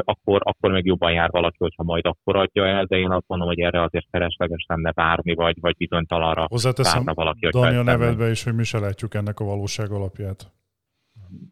[0.00, 3.48] akkor, akkor meg jobban jár valaki, hogyha majd akkor adja el, de én azt mondom,
[3.48, 6.46] hogy erre azért felesleges lenne várni, vagy, vagy bizonytalanra
[6.76, 10.52] Hozzáteszem, valaki, Dani, a nevedbe is, hogy mi se látjuk ennek a valóság alapját.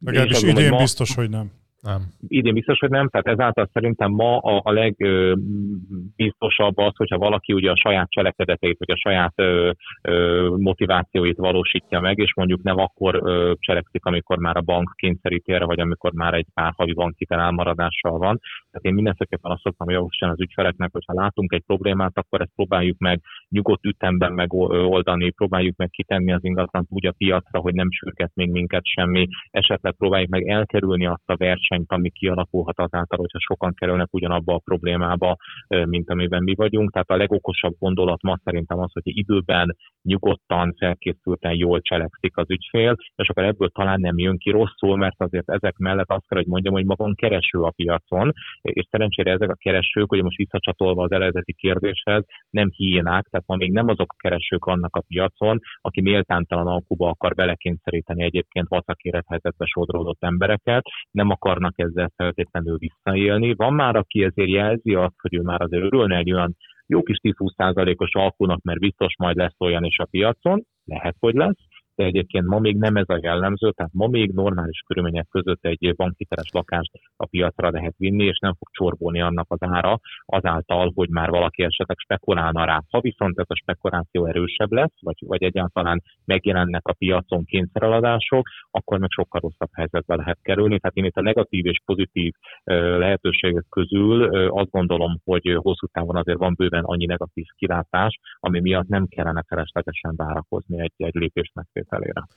[0.00, 0.76] Legalábbis idén ma...
[0.78, 1.52] biztos, hogy nem.
[1.82, 2.02] Nem.
[2.28, 7.70] Idén biztos, hogy nem, tehát ezáltal szerintem ma a, a legbiztosabb az, hogyha valaki ugye
[7.70, 9.70] a saját cselekedeteit, vagy a saját ö,
[10.02, 15.52] ö, motivációit valósítja meg, és mondjuk nem akkor ö, cselekszik, amikor már a bank kényszeríti
[15.52, 18.40] erre, vagy amikor már egy pár havi bankhitel elmaradással van.
[18.70, 22.98] Tehát én mindenféleképpen azt szoktam javasolni az ügyfeleknek, hogyha látunk egy problémát, akkor ezt próbáljuk
[22.98, 28.30] meg nyugodt ütemben megoldani, próbáljuk meg kitenni az ingatlant úgy a piacra, hogy nem sürget
[28.34, 33.38] még minket semmi, esetleg próbáljuk meg elkerülni azt a versenyt, versenyt, ami kialakulhat azáltal, hogyha
[33.40, 35.36] sokan kerülnek ugyanabba a problémába,
[35.68, 36.92] mint amiben mi vagyunk.
[36.92, 42.96] Tehát a legokosabb gondolat ma szerintem az, hogy időben nyugodtan, felkészülten jól cselekszik az ügyfél,
[43.16, 46.46] és akkor ebből talán nem jön ki rosszul, mert azért ezek mellett azt kell, hogy
[46.46, 51.12] mondjam, hogy maga kereső a piacon, és szerencsére ezek a keresők, hogy most visszacsatolva az
[51.12, 56.00] eredeti kérdéshez, nem hiénák, tehát ma még nem azok a keresők vannak a piacon, aki
[56.00, 59.26] méltántalan alkuba akar belekényszeríteni egyébként vacakéret
[59.64, 63.54] sodródott embereket, nem akar akarnak ezzel feltétlenül visszaélni.
[63.54, 66.56] Van már, aki ezért jelzi azt, hogy ő már azért örülne egy olyan
[66.86, 71.58] jó kis 10-20%-os alkunak, mert biztos majd lesz olyan is a piacon, lehet, hogy lesz,
[71.94, 75.94] de egyébként ma még nem ez a jellemző, tehát ma még normális körülmények között egy
[75.96, 81.08] bankhiteles lakást a piacra lehet vinni, és nem fog csorbolni annak az ára azáltal, hogy
[81.08, 82.82] már valaki esetleg spekulálna rá.
[82.90, 88.98] Ha viszont ez a spekuláció erősebb lesz, vagy, vagy egyáltalán megjelennek a piacon kényszereladások, akkor
[88.98, 90.78] meg sokkal rosszabb helyzetbe lehet kerülni.
[90.78, 92.32] Tehát én itt a negatív és pozitív
[92.64, 98.88] lehetőségek közül azt gondolom, hogy hosszú távon azért van bőven annyi negatív kilátás, ami miatt
[98.88, 102.28] nem kellene feleslegesen várakozni egy, egy lépés megfelelően felére.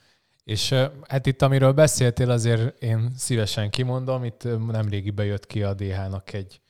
[0.44, 0.74] És
[1.08, 6.60] hát itt, amiről beszéltél, azért én szívesen kimondom, itt nemrégi bejött ki a DH-nak egy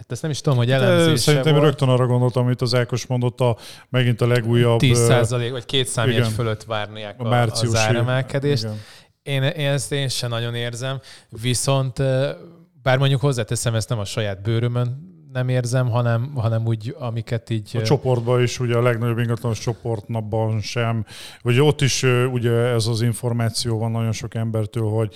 [0.00, 1.64] Hát ezt nem is tudom, hogy elemzése Szerintem volt.
[1.64, 3.56] rögtön arra gondoltam, amit az Ákos mondott, a,
[3.88, 4.80] megint a legújabb...
[4.82, 8.66] 10% vagy két számjegy fölött várniák a, a, az áremelkedést.
[9.22, 11.98] Én, én ezt én sem nagyon érzem, viszont
[12.82, 17.76] bár mondjuk hozzáteszem, ezt nem a saját bőrömön nem érzem, hanem, hanem úgy, amiket így...
[17.76, 21.04] A csoportban is, ugye a legnagyobb ingatlanos csoportnapban sem,
[21.42, 22.02] ugye ott is
[22.32, 25.14] ugye ez az információ van nagyon sok embertől, hogy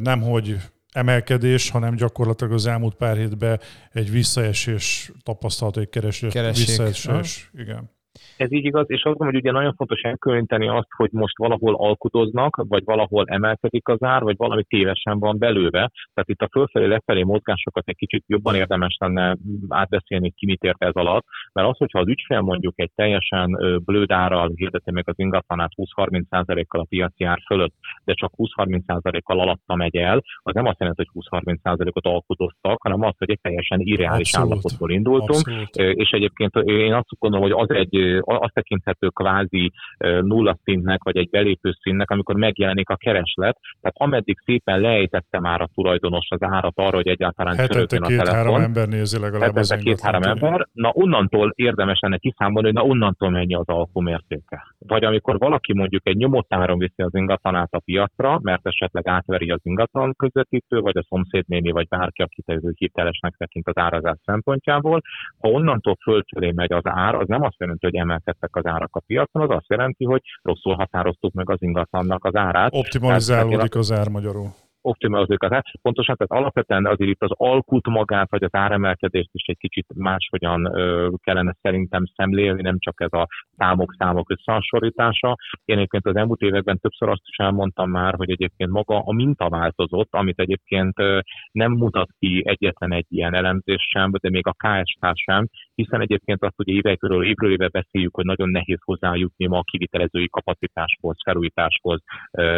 [0.00, 0.56] nem, hogy
[0.92, 3.60] emelkedés, hanem gyakorlatilag az elmúlt pár hétben
[3.92, 7.50] egy visszaesés tapasztalható, egy keresés, visszaesés.
[7.54, 7.90] Igen.
[8.36, 11.74] Ez így igaz, és azt gondolom, hogy ugye nagyon fontos elkülöníteni azt, hogy most valahol
[11.74, 15.90] alkudoznak, vagy valahol emelkedik az ár, vagy valami tévesen van belőle.
[16.14, 19.36] Tehát itt a fölfelé lefelé mozgásokat egy kicsit jobban érdemes lenne
[19.68, 23.50] átbeszélni, ki mit ért ez alatt, mert az, hogyha az ügyfél mondjuk egy teljesen
[23.84, 29.74] blőd árral hirdeti meg az ingatlanát 20-30%-kal a piaci ár fölött, de csak 20-30%-kal alatta
[29.74, 34.36] megy el, az nem azt jelenti, hogy 20-30%-ot alkudoztak, hanem az, hogy egy teljesen irreális
[34.36, 35.46] állapotból indultunk.
[35.46, 35.76] Abszolút.
[35.76, 41.30] És egyébként én azt gondolom, hogy az egy azt tekinthető kvázi nulla szintnek, vagy egy
[41.30, 43.58] belépő szintnek, amikor megjelenik a kereslet.
[43.80, 48.26] Tehát ameddig szépen lejtette már a tulajdonos az árat arra, hogy egyáltalán csörögjön a telefon.
[48.26, 50.68] két-három ember nézi legalább az két-három ember.
[50.72, 54.74] Na onnantól érdemes lenne kiszámolni, hogy na onnantól mennyi az alkumértéke.
[54.78, 59.60] Vagy amikor valaki mondjuk egy nyomotáron viszi az ingatlanát a piacra, mert esetleg átveri az
[59.62, 62.42] ingatlan közvetítő, vagy a szomszédnéni, vagy bárki, aki
[62.76, 65.00] hitelesnek tekint az árazás szempontjából,
[65.38, 69.02] ha onnantól fölcsölé megy az ár, az nem azt jelenti, hogy emelkedtek az árak a
[69.06, 72.74] piacon, az azt jelenti, hogy rosszul határoztuk meg az ingatlannak az árát.
[72.74, 74.48] Optimalizálódik az ár magyarul
[74.84, 75.64] optimalizáljuk az ár.
[75.82, 80.64] Pontosan, tehát alapvetően azért itt az alkut magát, vagy az áremelkedést is egy kicsit máshogyan
[80.64, 83.26] ö, kellene szerintem szemlélni, nem csak ez a
[83.56, 85.36] számok-számok összehasonlítása.
[85.64, 89.48] Én egyébként az elmúlt években többször azt is elmondtam már, hogy egyébként maga a minta
[89.48, 91.18] változott, amit egyébként ö,
[91.52, 96.42] nem mutat ki egyetlen egy ilyen elemzés sem, de még a KSH sem, hiszen egyébként
[96.42, 102.00] azt, hogy évekről évről éve beszéljük, hogy nagyon nehéz hozzájutni ma a kivitelezői kapacitáshoz, felújításhoz,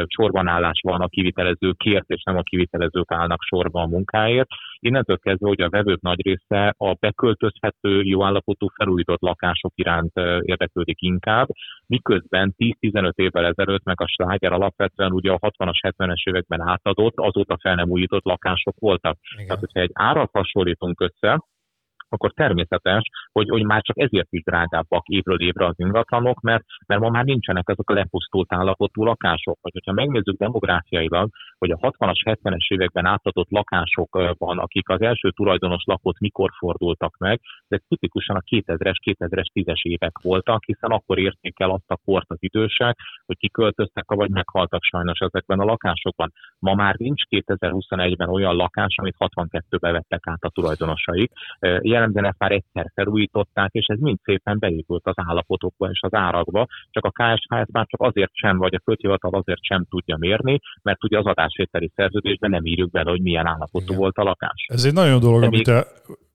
[0.07, 4.49] sorbanállás van a kivitelező kért és nem a kivitelezők állnak sorba a munkáért.
[4.79, 11.01] Innentől kezdve, hogy a vevők nagy része a beköltözhető, jó állapotú, felújított lakások iránt érdeklődik
[11.01, 11.49] inkább,
[11.87, 17.57] miközben 10-15 évvel ezelőtt meg a sláger alapvetően ugye a 60-as, 70-es években átadott, azóta
[17.61, 19.19] fel nem újított lakások voltak.
[19.35, 19.47] Igen.
[19.47, 21.41] Tehát, hogyha egy árat hasonlítunk össze,
[22.09, 23.03] akkor természetes,
[23.33, 27.25] hogy, hogy már csak ezért is drágábbak évről évre az ingatlanok, mert, mert ma már
[27.25, 29.59] nincsenek ezek a lepusztult állapotú lakások.
[29.63, 35.83] Vagy hogyha megnézzük demográfiailag, hogy a 60-as, 70-es években átadott lakásokban, akik az első tulajdonos
[35.85, 41.71] lakott mikor fordultak meg, ezek tipikusan a 2000-es, 2010-es évek voltak, hiszen akkor érték el
[41.71, 42.97] azt a kort az idősek,
[43.27, 46.33] hogy kiköltöztek, vagy meghaltak sajnos ezekben a lakásokban.
[46.59, 51.33] Ma már nincs 2021-ben olyan lakás, amit 62-ben vettek át a tulajdonosaik
[51.97, 57.05] jellemzően már egyszer felújították, és ez mind szépen beépült az állapotokba és az árakba, csak
[57.05, 61.05] a KSH ezt már csak azért sem, vagy a földhivatal azért sem tudja mérni, mert
[61.05, 63.97] ugye az adásvételi szerződésben nem írjuk bele, hogy milyen állapotú Igen.
[63.97, 64.67] volt a lakás.
[64.69, 65.75] Ez egy nagyon dolog, De amit még...
[65.75, 65.87] te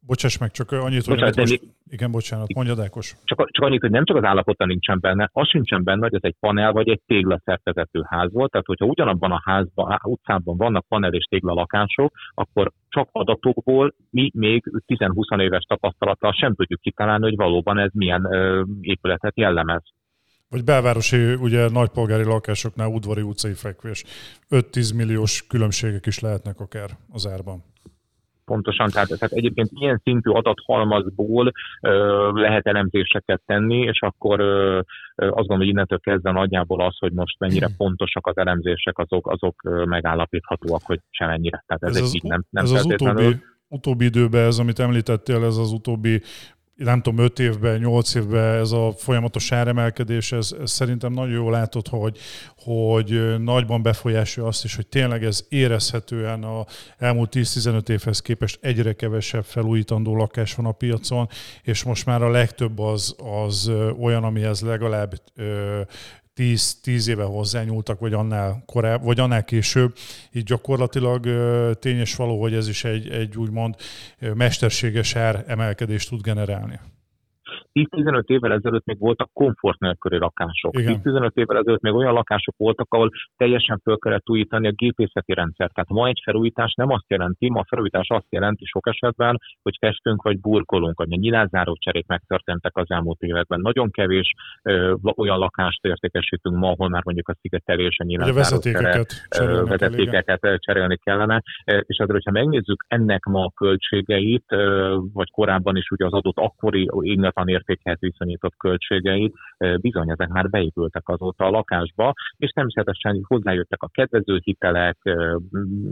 [0.05, 1.59] Bocsáss meg, csak annyit, hogy bocsánat, Ákos...
[1.89, 3.16] Igen, bocsánat, mondjad Ákos.
[3.24, 6.24] Csak, csak annyit, hogy nem csak az állapota nincsen benne, az sincsen benne, hogy ez
[6.24, 10.86] egy panel vagy egy tégla szerkezetű ház volt, tehát hogyha ugyanabban a házban, utcában vannak
[10.88, 17.23] panel és tégla lakások, akkor csak adatokból mi még 10-20 éves tapasztalattal sem tudjuk kitalálni,
[17.23, 19.83] hogy valóban ez milyen ö, épületet jellemez.
[20.49, 24.03] Vagy belvárosi, ugye nagypolgári lakásoknál udvari utcai fekvés.
[24.49, 27.70] 5-10 milliós különbségek is lehetnek akár az árban
[28.52, 31.91] pontosan, tehát, tehát egyébként ilyen szintű adathalmazból ö,
[32.34, 34.80] lehet elemzéseket tenni, és akkor ö,
[35.16, 39.62] azt gondolom, hogy innentől kezdve nagyjából az, hogy most mennyire pontosak az elemzések, azok, azok
[39.86, 41.64] megállapíthatóak, hogy semennyire.
[41.68, 43.36] Tehát ez, ez az, így nem, nem ez az utóbbi,
[43.68, 46.22] utóbbi időben ez, amit említettél, ez az utóbbi
[46.84, 51.51] nem tudom, 5 évben, 8 évben ez a folyamatos áremelkedés, ez, ez szerintem nagyon jól
[51.51, 52.17] látod, hogy,
[52.57, 56.65] hogy nagyban befolyásolja azt is, hogy tényleg ez érezhetően a
[56.97, 61.29] elmúlt 10-15 évhez képest egyre kevesebb felújítandó lakás van a piacon,
[61.63, 65.13] és most már a legtöbb az, az olyan, amihez legalább
[66.41, 69.95] 10, 10 éve hozzányúltak, vagy annál, korább, vagy annál később.
[70.31, 71.27] Így gyakorlatilag
[71.79, 73.75] tényes való, hogy ez is egy, egy úgymond
[74.19, 76.79] mesterséges ár emelkedést tud generálni.
[77.74, 80.74] 10-15 évvel ezelőtt még voltak komfort nélküli lakások.
[80.76, 85.74] 10-15 évvel ezelőtt még olyan lakások voltak, ahol teljesen föl kellett újítani a gépészeti rendszert.
[85.74, 89.78] Tehát ma egy felújítás nem azt jelenti, ma a felújítás azt jelenti sok esetben, hogy
[89.80, 93.59] festünk vagy burkolunk, vagy a nyilázáró cserék megtörténtek az elmúlt években.
[93.59, 99.28] Nagyon kevés ö, olyan lakást értékesítünk ma, ahol már mondjuk a szigetelés, a nyilázáró vezetékeket,
[99.30, 101.41] csere, vezetékeket cserélni kellene.
[101.65, 104.45] És azért, hogyha megnézzük ennek ma a költségeit,
[105.13, 109.34] vagy korábban is ugye az adott akkori ingatlan értékhez viszonyított költségeit,
[109.78, 114.97] bizony ezek már beépültek azóta a lakásba, és természetesen hozzájöttek a kedvező hitelek,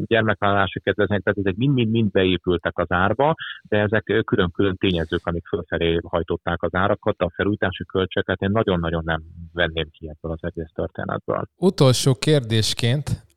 [0.06, 6.64] gyermekvállalási kedvezmények, tehát ezek mind-mind-mind beépültek az árba, de ezek külön-külön tényezők, amik fölfelé hajtották
[6.64, 11.44] az árakat, a felújítási költségeket én nagyon-nagyon nem venném ki ebből az egész történetből.
[11.58, 13.28] Utolsó kérdésként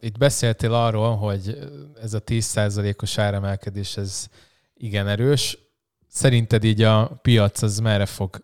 [0.00, 1.58] Itt beszéltél arról, hogy
[2.02, 4.28] ez a 10%-os áremelkedés, ez
[4.74, 5.58] igen erős.
[6.08, 8.36] Szerinted így a piac az merre fog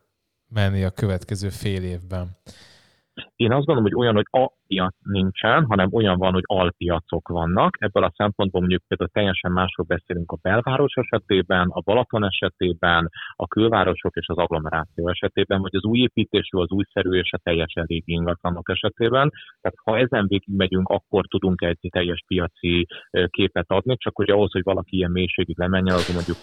[0.48, 2.36] menni a következő fél évben?
[3.36, 7.76] Én azt gondolom, hogy olyan, hogy a piac nincsen, hanem olyan van, hogy alpiacok vannak.
[7.78, 13.46] Ebből a szempontból mondjuk például teljesen másról beszélünk a belváros esetében, a Balaton esetében, a
[13.46, 18.12] külvárosok és az agglomeráció esetében, vagy az új építésű, az újszerű és a teljesen régi
[18.12, 19.30] ingatlanok esetében.
[19.60, 22.86] Tehát ha ezen végig megyünk, akkor tudunk egy teljes piaci
[23.26, 26.40] képet adni, csak hogy ahhoz, hogy valaki ilyen mélységig lemenjen, az mondjuk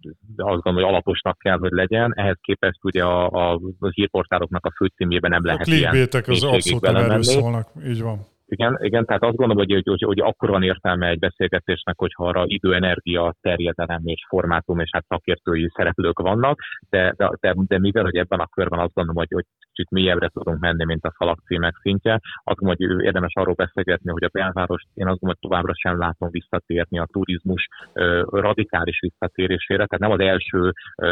[0.00, 2.12] kellően azt gondolom, hogy alaposnak kell, hogy legyen.
[2.14, 6.82] Ehhez képest ugye a, a, a hírportáloknak a főcímében nem lehet a ilyen az abszolút
[6.82, 8.26] nem erről szólnak, így van.
[8.50, 12.42] Igen, igen, tehát azt gondolom, hogy, hogy, hogy akkor van értelme egy beszélgetésnek, hogyha arra
[12.46, 18.04] idő, energia, terjedelem és formátum és hát szakértői szereplők vannak, de, de, de, de mivel,
[18.04, 21.38] hogy ebben a körben azt gondolom, hogy, hogy kicsit mélyebbre tudunk menni, mint a falak
[21.46, 25.50] címek szintje, azt gondolom, hogy érdemes arról beszélgetni, hogy a belváros, én azt gondolom, hogy
[25.50, 31.08] továbbra sem látom visszatérni a turizmus ö, radikális visszatérésére, tehát nem az első ö,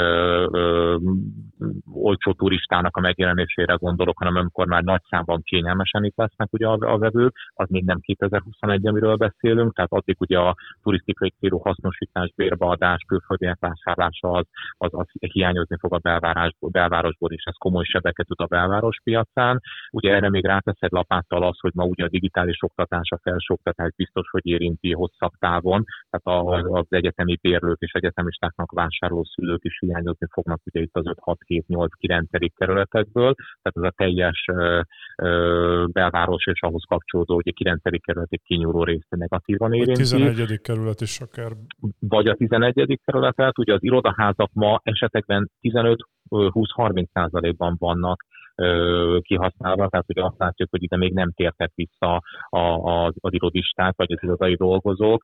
[0.53, 0.97] ö,
[1.93, 6.79] olcsó turistának a megjelenésére gondolok, hanem amikor már nagy számban kényelmesen itt lesznek ugye a,
[6.81, 12.33] a vevő, az még nem 2021, amiről beszélünk, tehát addig ugye a turisztikai célú hasznosítás,
[12.37, 14.47] bérbeadás, külföldiek vásárlása az,
[14.77, 19.61] az, az hiányozni fog a belvárosból, belvárosból, és ez komoly sebeket tud a belváros piacán.
[19.91, 24.29] Ugye erre még ráteszed lapáttal az, hogy ma ugye a digitális oktatás, a felsőoktatás biztos,
[24.31, 30.61] hogy érinti hosszabb távon, tehát az egyetemi bérlők és egyetemistáknak vásárló szülők is hiányozni fognak
[30.65, 34.81] ugye itt az 5-6-7-8-9 kerületekből, tehát ez a teljes ö,
[35.17, 38.03] ö, belváros és ahhoz kapcsolódó kapcsolódó, hogy a 9.
[38.05, 39.93] kerületi kinyúló részt negatívan érinti.
[39.93, 40.61] A 11.
[40.61, 41.53] kerület is akár.
[41.99, 43.01] Vagy a 11.
[43.05, 45.51] kerületet, ugye az irodaházak ma esetekben
[46.31, 48.25] 15-20-30 százalékban vannak
[49.21, 53.97] kihasználva, tehát hogy azt látjuk, hogy ide még nem tértek vissza a, a, az irodisták
[53.97, 55.23] vagy az irodai dolgozók,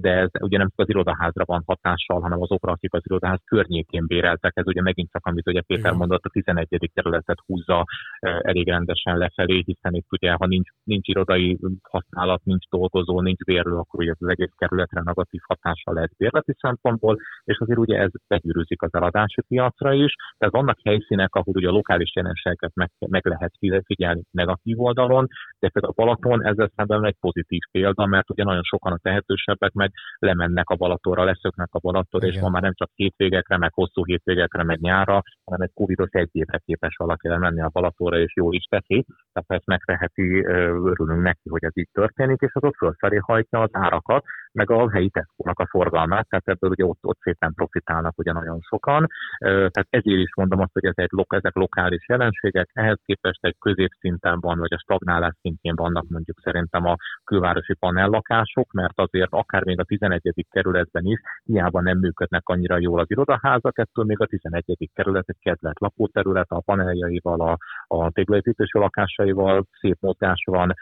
[0.00, 4.06] de ez ugye nem csak az irodaházra van hatással, hanem azokra, akik az irodaház környékén
[4.06, 4.52] béreltek.
[4.54, 6.90] Ez ugye megint csak, amit ugye Péter mondott, a 11.
[6.94, 7.84] kerületet húzza
[8.20, 13.76] elég rendesen lefelé, hiszen itt ugye, ha nincs, nincs irodai használat, nincs dolgozó, nincs bérlő,
[13.76, 18.82] akkor ugye az egész kerületre negatív hatással lehet bérleti szempontból, és azért ugye ez begyűrűzik
[18.82, 20.14] az eladási piacra is.
[20.38, 23.52] Tehát vannak helyszínek, ahol ugye a lokális jelenség ezeket meg, meg lehet
[23.84, 25.26] figyelni negatív oldalon,
[25.58, 29.72] de például a Balaton ezzel szemben egy pozitív példa, mert ugye nagyon sokan a tehetősebbek
[29.72, 34.04] meg lemennek a Balatonra, leszöknek a Balatonra, és ma már nem csak hétvégekre, meg hosszú
[34.04, 38.54] hétvégekre, meg nyára, hanem egy covidos egy évre képes valaki lemenni a Balatonra, és jól
[38.54, 43.16] is teszi, tehát ezt megteheti, örülünk neki, hogy ez így történik, és az ott fölfelé
[43.16, 44.24] hajtja az árakat,
[44.58, 48.58] meg a helyi tesco a forgalmát, tehát ebből ugye ott, ott szépen profitálnak ugye nagyon
[48.60, 49.06] sokan.
[49.38, 54.40] Tehát ezért is mondom azt, hogy ez egy, ezek lokális jelenségek, ehhez képest egy középszinten
[54.40, 59.80] van, vagy a stagnálás szintjén vannak mondjuk szerintem a külvárosi panellakások, mert azért akár még
[59.80, 60.46] a 11.
[60.50, 64.64] kerületben is hiába nem működnek annyira jól az irodaházak, ettől még a 11.
[64.94, 67.56] kerület egy kedvelt lakóterület, a paneljaival, a,
[67.96, 70.74] a téglaépítésű lakásaival szép mozgás van,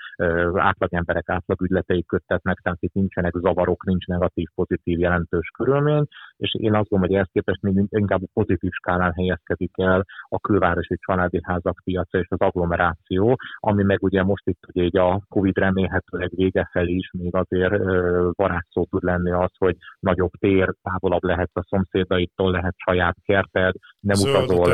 [0.54, 6.06] átlag emberek átlag ügyletei köttetnek, tehát itt nincsenek zavar zavarok, nincs negatív, pozitív, jelentős körülmény,
[6.36, 10.38] és én azt gondolom, hogy ehhez képest még inkább a pozitív skálán helyezkedik el a
[10.38, 15.20] külvárosi családi házak piaca és az agglomeráció, ami meg ugye most itt ugye így a
[15.28, 17.76] Covid remélhetőleg vége felé is még azért
[18.32, 24.14] varázsszó tud lenni az, hogy nagyobb tér, távolabb lehet a szomszédaitól, lehet saját kerted, nem
[24.14, 24.72] zöld utazol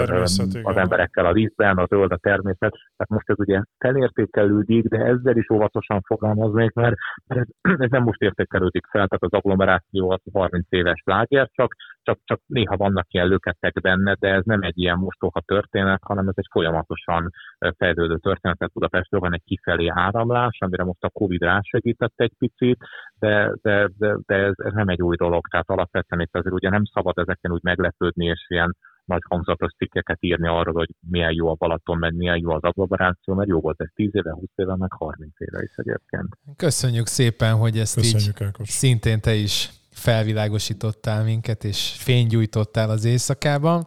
[0.62, 2.74] az emberekkel a vízben, a zöld a természet.
[2.96, 6.96] Tehát most ez ugye felértékelődik, de ezzel is óvatosan fogalmaznék, mert
[7.26, 7.46] ez,
[7.84, 12.40] ez nem most értékelődik fel, tehát az agglomeráció az 30 éves láger, csak, csak, csak
[12.46, 16.48] néha vannak ilyen löketek benne, de ez nem egy ilyen mostoha történet, hanem ez egy
[16.50, 17.30] folyamatosan
[17.76, 18.58] fejlődő történet.
[18.58, 22.78] Tehát Budapestről van egy kifelé áramlás, amire most a Covid rásegített egy picit,
[23.14, 25.48] de, de, de, de ez, ez nem egy új dolog.
[25.48, 30.18] Tehát alapvetően itt azért ugye nem szabad ezeken úgy meglepődni, és ilyen nagy hangzatos cikkeket
[30.20, 33.80] írni arról, hogy milyen jó a Balaton, meg milyen jó az agglomeráció, mert jó volt
[33.80, 36.28] ez 10 éve, 20 éve, meg 30 éve is egyébként.
[36.56, 38.68] Köszönjük szépen, hogy ezt Köszönjük, így Ákos.
[38.68, 43.86] szintén te is felvilágosítottál minket, és fénygyújtottál az éjszakában.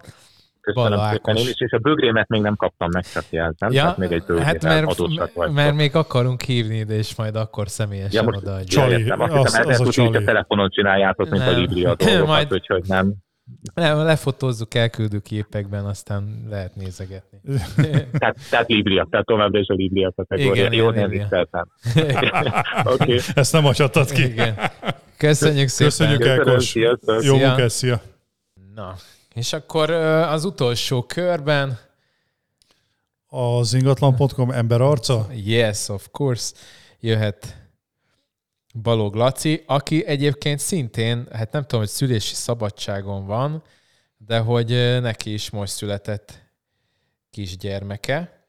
[0.62, 3.82] Köszönöm Bala szépen én is, és a bögrémet még nem kaptam meg, csak jelzem, ja,
[3.82, 8.38] tehát még egy hát mert, mert még akarunk hívni ide, és majd akkor személyesen ja,
[8.38, 8.70] odaadjuk.
[8.70, 11.54] Csali, azt az, hiszem, az, az a, a telefonon csináljátok, mint nem.
[11.54, 13.14] a Libria dolgokat, majd, úgyhogy nem.
[13.74, 17.42] Nem, lefotózzuk elküldő képekben, aztán lehet nézegetni.
[18.20, 20.72] tehát, tehát Libria, tehát továbbra is a Libria kategória.
[20.72, 21.68] Jó, nem tiszteltem.
[22.84, 23.20] okay.
[23.34, 24.24] Ezt nem acsatad ki.
[24.24, 24.56] Igen.
[25.18, 25.90] Köszönjük szépen.
[25.90, 26.76] Köszönjük, Elkos.
[27.26, 28.02] Jó munkás, szia.
[28.76, 28.96] Na,
[29.34, 31.80] és akkor az utolsó körben
[33.28, 35.28] Az ingatlan.com ember arca?
[35.34, 36.56] Yes, of course.
[37.00, 37.58] Jöhet
[38.82, 43.64] Balog Laci, aki egyébként szintén, hát nem tudom, hogy szülési szabadságon van,
[44.18, 44.70] de hogy
[45.02, 46.44] neki is most született
[47.30, 48.48] kisgyermeke.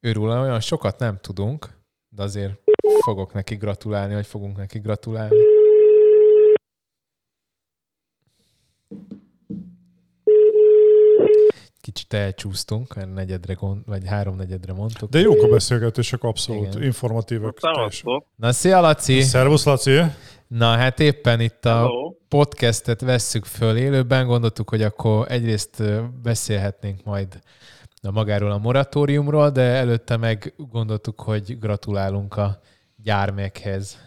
[0.00, 1.73] Őről olyan sokat nem tudunk,
[2.14, 2.52] de azért
[3.00, 5.36] fogok neki gratulálni, vagy fogunk neki gratulálni.
[11.80, 13.56] Kicsit elcsúsztunk, mert negyedre,
[13.86, 15.10] vagy háromnegyedre mondtuk.
[15.10, 16.82] De jók a beszélgetések, abszolút Igen.
[16.82, 17.58] informatívak.
[18.36, 19.20] Na, szia Laci!
[19.20, 20.00] Szervusz Laci!
[20.48, 22.14] Na hát éppen itt a Hello.
[22.28, 25.82] podcastet vesszük föl élőben, gondoltuk, hogy akkor egyrészt
[26.22, 27.38] beszélhetnénk majd
[28.04, 32.60] a magáról a moratóriumról, de előtte meg gondoltuk, hogy gratulálunk a
[32.96, 33.98] gyármekhez.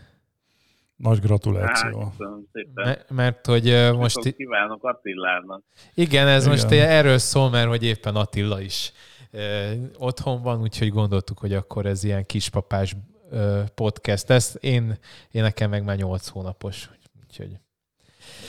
[0.95, 2.00] Nagy gratuláció.
[2.00, 2.14] Hát,
[2.52, 2.98] szépen.
[3.10, 4.34] mert hogy most...
[4.36, 5.64] Kívánok Attilának.
[5.93, 6.56] Igen, ez Igen.
[6.56, 8.91] most erről szól, mert hogy éppen Attila is
[9.98, 12.95] otthon van, úgyhogy gondoltuk, hogy akkor ez ilyen kispapás
[13.76, 14.30] podcast.
[14.30, 14.98] Ez én,
[15.32, 16.89] én nekem meg már 8 hónapos,
[17.24, 17.60] úgyhogy...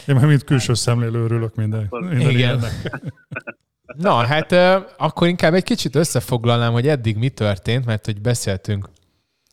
[0.06, 2.60] Én már mint külső szemlélő örülök minden, minden Igen.
[3.96, 4.52] Na, hát
[4.98, 8.88] akkor inkább egy kicsit összefoglalnám, hogy eddig mi történt, mert hogy beszéltünk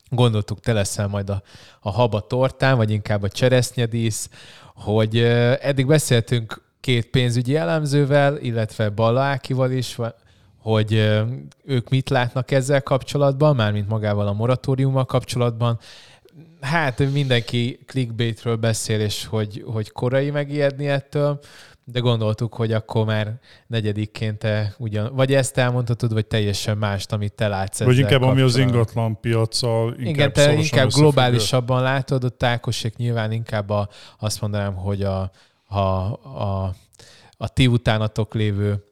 [0.10, 1.42] gondoltuk, te leszel majd a,
[1.80, 4.30] a haba tortán, vagy inkább a cseresznyedísz,
[4.76, 5.18] hogy
[5.62, 9.98] eddig beszéltünk két pénzügyi elemzővel, illetve Balla Ákival is,
[10.58, 10.94] hogy
[11.64, 15.80] ők mit látnak ezzel kapcsolatban, mármint magával a moratóriummal kapcsolatban.
[16.62, 21.40] Hát mindenki clickbaitről beszél, és hogy, hogy korai megijedni ettől
[21.88, 27.34] de gondoltuk, hogy akkor már negyedikként te ugyan, vagy ezt elmondhatod, vagy teljesen mást, amit
[27.34, 32.44] te látsz Vagy inkább ami az ingatlan piacsal inkább Igen, te inkább globálisabban látod, ott
[32.44, 35.32] Ákosék nyilván inkább a, azt mondanám, hogy a,
[35.66, 36.76] a, a,
[37.38, 38.84] a ti utánatok lévő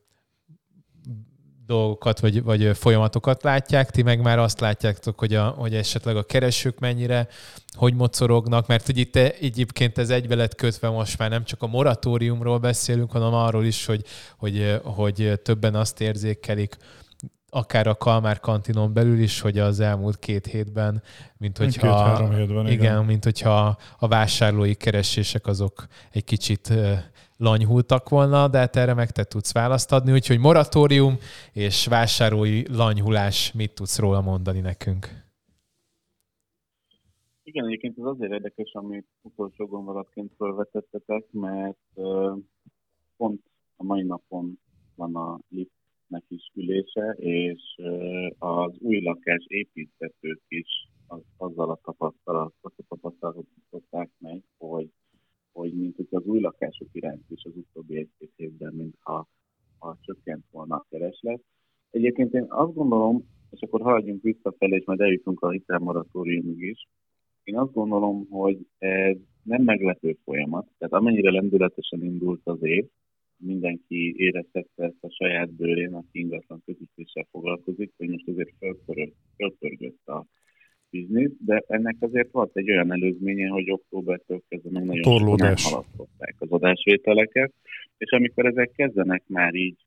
[1.66, 6.24] dolgokat, vagy, vagy folyamatokat látják, ti meg már azt látjátok, hogy, a, hogy esetleg a
[6.24, 7.28] keresők mennyire,
[7.74, 11.68] hogy mocorognak, mert hogy itt egyébként ez egybe lett kötve most már nem csak a
[11.68, 14.06] moratóriumról beszélünk, hanem arról is, hogy,
[14.38, 16.78] hogy, hogy többen azt érzékelik,
[17.50, 21.04] akár a Kalmár kantinon belül is, hogy az elmúlt két hétben,
[21.38, 26.74] mint hogyha, két, hétben, igen, igen, mint hogyha a vásárlói keresések azok egy kicsit
[27.38, 31.18] lanyhultak volna, de hát erre meg te tudsz választ adni, úgyhogy moratórium
[31.54, 35.08] és vásárlói lanyhulás, mit tudsz róla mondani nekünk?
[37.44, 41.78] Igen, egyébként ez azért érdekes, amit utolsó gondolatként felvetettetek, mert
[43.18, 43.42] pont
[43.76, 44.60] a mai napon
[44.96, 47.62] van a liftnek is ülése, és
[48.38, 53.48] az új lakás építetők is az, azzal a tapasztalatot tapasztalatot
[54.18, 54.90] meg, hogy
[55.54, 59.28] hogy mint hogy az új lakások iránt is az utóbbi egy-két évben, mintha
[59.78, 61.42] ha csökkent volna a kereslet.
[61.92, 66.88] Egyébként én azt gondolom, és akkor haladjunk visszafelé, és majd eljutunk a hitelmoratóriumig is.
[67.44, 72.86] Én azt gondolom, hogy ez nem meglepő folyamat, tehát amennyire lendületesen indult az év,
[73.38, 78.54] mindenki érezhette ezt a saját bőrén, aki ingatlan közítéssel foglalkozik, hogy most azért
[79.38, 80.26] fölpörgött a
[80.94, 85.64] biznisz, de ennek azért volt egy olyan előzménye, hogy októbertől kezdve meg nagyon Torlódás.
[85.64, 87.54] halasztották az adásvételeket,
[87.98, 89.78] és amikor ezek kezdenek már így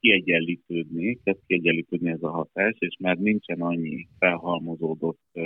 [0.00, 5.38] kiegyenlítődni, kezd kiegyenlítődni ez a hatás, és már nincsen annyi felhalmozódott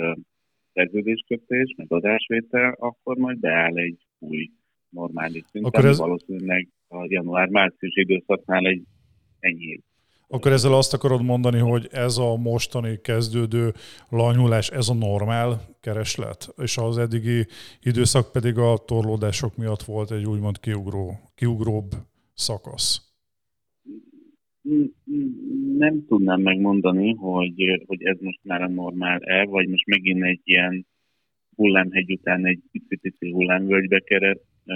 [0.73, 4.49] szerződéskötés, meg adásvétel, akkor majd beáll egy új
[4.89, 5.97] normális szint, akkor ez...
[5.97, 8.83] valószínűleg a január-március időszaknál egy
[9.39, 9.81] enyhébb
[10.31, 13.73] akkor ezzel azt akarod mondani, hogy ez a mostani kezdődő
[14.09, 17.45] lanyulás, ez a normál kereslet, és az eddigi
[17.81, 21.91] időszak pedig a torlódások miatt volt egy úgymond kiugró, kiugróbb
[22.33, 23.13] szakasz.
[25.77, 30.87] Nem tudnám megmondani, hogy, hogy ez most már a normál-e, vagy most megint egy ilyen
[31.55, 33.99] hullámhegy után egy pici-pici hullámvölgybe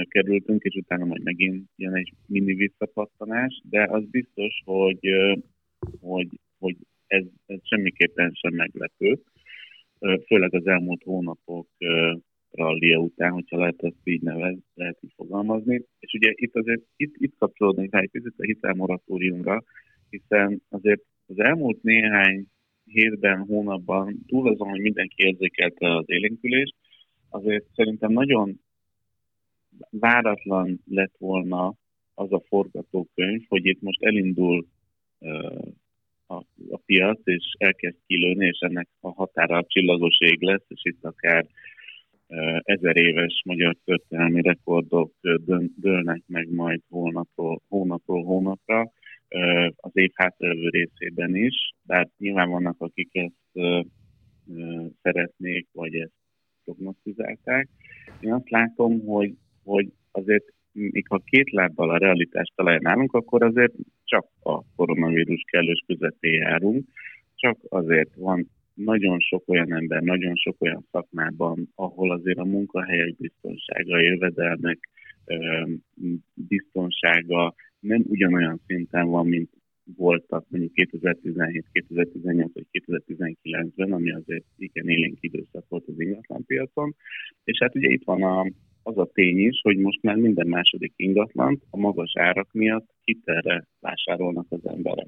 [0.10, 5.10] kerültünk, és utána majd megint jön egy mini visszapattanás, de az biztos, hogy,
[6.00, 6.28] hogy,
[6.60, 6.76] hogy
[7.08, 9.20] ez, ez semmiképpen sem meglepő,
[10.26, 11.68] főleg az elmúlt hónapok
[12.52, 15.82] rallia után, hogyha lehet ezt így nevez, lehet így fogalmazni.
[16.00, 19.64] És ugye itt azért itt, itt kapcsolódnék rá egy picit a hitelmoratóriumra,
[20.10, 22.46] hiszen azért az elmúlt néhány
[22.86, 26.76] hétben, hónapban, túl azon, hogy mindenki érzékelte az élénkülést,
[27.30, 28.60] azért szerintem nagyon
[29.90, 31.74] váratlan lett volna
[32.14, 34.68] az a forgatókönyv, hogy itt most elindul
[36.28, 36.36] a,
[36.70, 41.04] a piac, és elkezd kilőni, és ennek a határa a csillagos ég lesz, és itt
[41.04, 41.46] akár
[42.60, 45.14] ezer éves magyar történelmi rekordok
[45.76, 48.92] dőlnek meg majd hónapról, hónapról hónapra,
[49.76, 53.84] az év hátralévő részében is, bár nyilván vannak, akik ezt
[55.02, 56.14] szeretnék, vagy ezt
[56.64, 57.70] prognosztizálták.
[58.20, 59.34] Én azt látom, hogy,
[59.66, 60.54] hogy azért
[61.10, 66.86] ha két lábbal a realitást találnálunk, akkor azért csak a koronavírus kellős közepén járunk,
[67.36, 73.16] csak azért van nagyon sok olyan ember, nagyon sok olyan szakmában, ahol azért a munkahelyek
[73.18, 74.90] biztonsága, jövedelmek
[76.34, 79.50] biztonsága nem ugyanolyan szinten van, mint
[79.98, 86.96] voltak mondjuk 2017, 2018 vagy 2019-ben, ami azért igen élénk időszak volt az ingatlanpiacon.
[87.44, 88.46] És hát ugye itt van a,
[88.88, 93.68] az a tény is, hogy most már minden második ingatlant a magas árak miatt hitelre
[93.80, 95.08] vásárolnak az emberek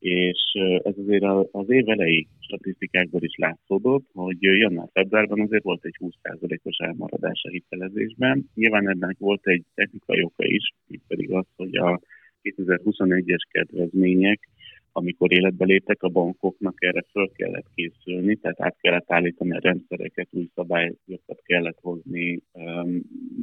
[0.00, 0.52] és
[0.82, 7.42] ez azért az év elejé statisztikákból is látszódott, hogy január-februárban azért volt egy 20%-os elmaradás
[7.42, 8.50] a hitelezésben.
[8.54, 10.74] Nyilván ennek volt egy technikai oka is,
[11.08, 12.00] pedig az, hogy a
[12.42, 14.48] 2021-es kedvezmények
[14.92, 20.28] amikor életbe léptek, a bankoknak erre föl kellett készülni, tehát át kellett állítani a rendszereket,
[20.30, 22.40] új szabályokat kellett hozni,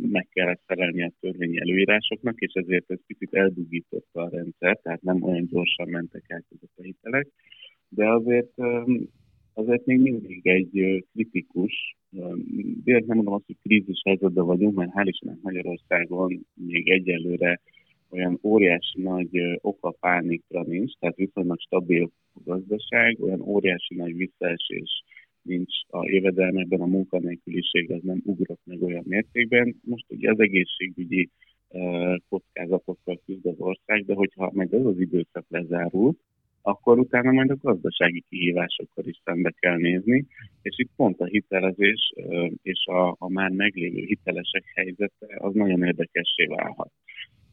[0.02, 5.24] meg kellett felelni a törvényi előírásoknak, és ezért ez picit eldugította a rendszer, tehát nem
[5.24, 7.28] olyan gyorsan mentek át ezek a hitelek,
[7.90, 8.54] de azért
[9.54, 11.98] azért még mindig egy kritikus,
[12.84, 17.62] direkt nem mondom azt, hogy krízis helyzetben vagyunk, mert hál' Istennek Magyarországon még egyelőre
[18.10, 25.04] olyan óriási nagy oka pánikra nincs, tehát viszonylag stabil a gazdaság, olyan óriási nagy visszaesés
[25.42, 29.76] nincs a évedelmekben, a munkanélküliség az nem ugrott meg olyan mértékben.
[29.84, 31.30] Most ugye az egészségügyi
[32.30, 36.16] kockázatokkal küzd az ország, de hogyha meg ez az időszak lezárul,
[36.62, 40.26] akkor utána majd a gazdasági kihívásokkal is szembe kell nézni,
[40.62, 42.14] és itt pont a hitelezés
[42.62, 46.92] és a, a már meglévő hitelesek helyzete az nagyon érdekessé válhat.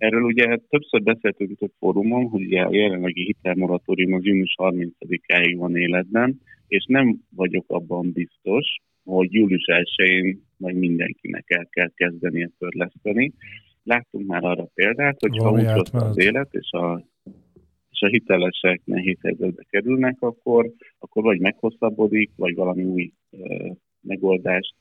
[0.04, 5.54] Erről ugye többször beszéltünk itt a fórumon, hogy ugye a jelenlegi hitelmoratórium az június 30-áig
[5.56, 8.66] van életben, és nem vagyok abban biztos,
[9.04, 13.32] hogy július 1-én majd mindenkinek el kell kezdeni a törleszteni.
[13.82, 17.04] Láttunk már arra példát, hogy ha úgy az élet, és a,
[17.90, 23.36] és a hitelesek nehéz helyzetbe kerülnek, akkor, akkor vagy meghosszabbodik, vagy valami új e,
[24.00, 24.74] megoldást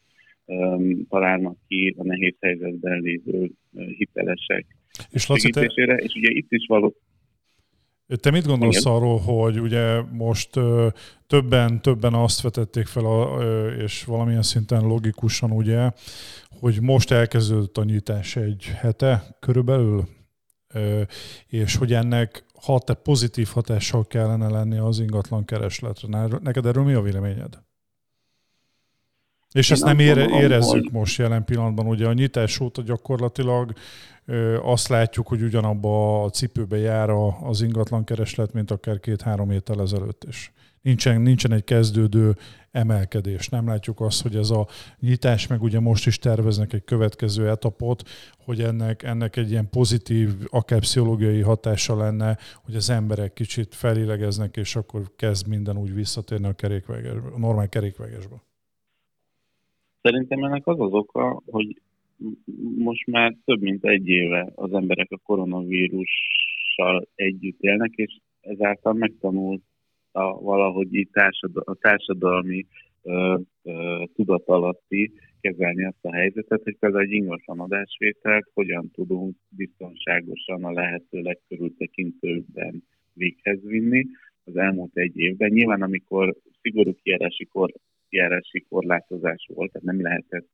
[1.09, 4.65] találnak ki a nehéz helyzetben lévő hitelesek
[5.09, 5.61] és Laci, te...
[5.61, 6.95] és ugye itt is való,
[8.19, 8.93] te mit gondolsz Igen.
[8.93, 10.87] arról, hogy ugye most ö,
[11.27, 15.91] többen, többen azt vetették fel, a, ö, és valamilyen szinten logikusan ugye,
[16.59, 20.03] hogy most elkezdődött a nyitás egy hete körülbelül,
[20.73, 21.01] ö,
[21.47, 26.27] és hogy ennek hat pozitív hatással kellene lenni az ingatlan keresletre.
[26.41, 27.57] Neked erről mi a véleményed?
[29.53, 30.89] És Én ezt nem ére, érezzük hogy...
[30.91, 31.87] most jelen pillanatban.
[31.87, 33.73] Ugye a nyitás óta gyakorlatilag
[34.61, 37.09] azt látjuk, hogy ugyanabba a cipőbe jár
[37.43, 40.51] az ingatlan kereslet, mint akár két-három héttel ezelőtt is.
[40.81, 42.35] Nincsen, nincsen egy kezdődő
[42.71, 43.49] emelkedés.
[43.49, 44.67] Nem látjuk azt, hogy ez a
[44.99, 48.09] nyitás, meg ugye most is terveznek egy következő etapot,
[48.45, 54.57] hogy ennek, ennek egy ilyen pozitív, akár pszichológiai hatása lenne, hogy az emberek kicsit felélegeznek,
[54.57, 58.35] és akkor kezd minden úgy visszatérni a, kerékvegesbe, a normál kerékvegesbe.
[60.03, 61.81] Szerintem ennek az az oka, hogy
[62.77, 69.61] most már több mint egy éve az emberek a koronavírussal együtt élnek, és ezáltal megtanult
[70.11, 72.65] a, valahogy így társadal, a társadalmi
[73.01, 80.63] ö, ö, tudatalatti kezelni azt a helyzetet, hogy például egy ingatlan adásvételt hogyan tudunk biztonságosan
[80.63, 82.83] a lehető legkörültekintőbben
[83.13, 84.05] véghez vinni
[84.43, 85.51] az elmúlt egy évben.
[85.51, 87.73] Nyilván, amikor szigorú kijárási, kor,
[88.13, 90.47] kijárási korlátozás volt, tehát nem lehetett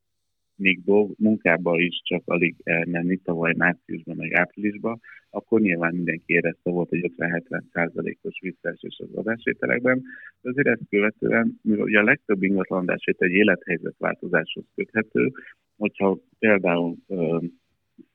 [0.56, 5.00] még dolg, munkába is csak alig elmenni tavaly márciusban, meg áprilisban,
[5.30, 10.04] akkor nyilván mindenki érezte volt egy 50-70 százalékos visszaesés az adásvételekben,
[10.42, 15.32] de azért ezt követően, mivel ugye a legtöbb ingatlan adásvétel egy élethelyzetváltozáshoz köthető,
[15.78, 16.96] hogyha például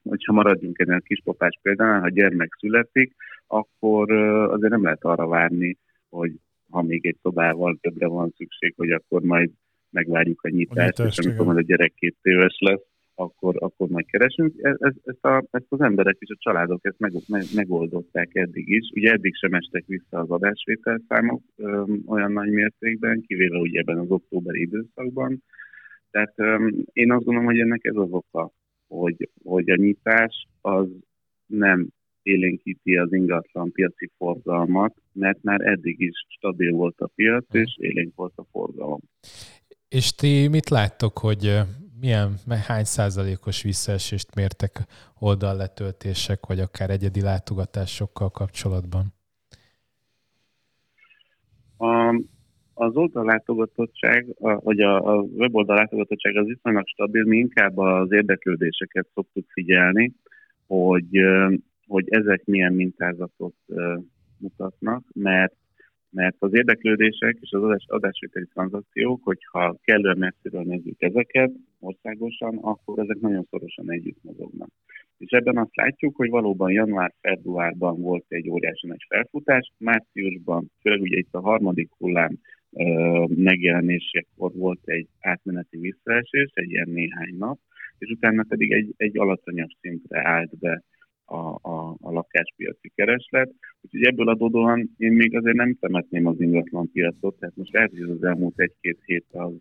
[0.03, 3.15] hogyha maradjunk ennél a kispapás példánál, ha gyermek születik,
[3.47, 4.13] akkor
[4.51, 5.77] azért nem lehet arra várni,
[6.09, 6.33] hogy
[6.75, 9.51] ha még egy szobával többre van szükség, hogy akkor majd
[9.91, 13.89] megvárjuk a nyitást, a nyitást és amikor majd a gyerek két éves lesz, akkor, akkor
[13.89, 14.53] majd keresünk.
[14.63, 18.69] E, ez, ezt, a, ezt az emberek és a családok ezt meg, meg, megoldották eddig
[18.69, 18.91] is.
[18.95, 24.11] Ugye eddig sem estek vissza az adásvételszámok ö, olyan nagy mértékben, kivéve ugye ebben az
[24.11, 25.43] októberi időszakban.
[26.11, 28.51] Tehát ö, én azt gondolom, hogy ennek ez az oka,
[28.89, 30.89] hogy, hogy a nyitás az
[31.47, 31.89] nem
[32.25, 38.13] élénkíti az ingatlan piaci forgalmat, mert már eddig is stabil volt a piac, és élénk
[38.15, 39.01] volt a forgalom.
[39.89, 41.59] És ti mit láttok, hogy
[42.01, 42.35] milyen,
[42.67, 44.73] hány százalékos visszaesést mértek
[45.19, 49.05] oldalletöltések, vagy akár egyedi látogatásokkal kapcsolatban?
[51.77, 52.09] A,
[52.75, 59.51] az oldallátogatottság, vagy a, a weboldal látogatottság az viszonylag stabil, mi inkább az érdeklődéseket szoktuk
[59.51, 60.13] figyelni,
[60.67, 61.19] hogy,
[61.87, 63.55] hogy ezek milyen mintázatot
[64.39, 65.55] mutatnak, mert
[66.15, 72.99] mert az érdeklődések és az adás, adásvételi tranzakciók, hogyha kellően messziről nézzük ezeket országosan, akkor
[72.99, 74.69] ezek nagyon szorosan együtt mozognak.
[75.19, 81.17] És ebben azt látjuk, hogy valóban január-februárban volt egy óriási nagy felfutás, márciusban, főleg ugye
[81.17, 82.39] itt a harmadik hullám
[83.27, 87.59] megjelenésekor volt egy átmeneti visszaesés, egy ilyen néhány nap,
[87.99, 90.83] és utána pedig egy, egy alacsonyabb szintre állt be
[91.25, 93.55] a, a, a lakáspiaci kereslet.
[93.81, 98.01] Úgyhogy ebből adódóan én még azért nem temetném az ingatlan piacot, tehát most lehet, hogy
[98.01, 99.53] az elmúlt egy-két hét az,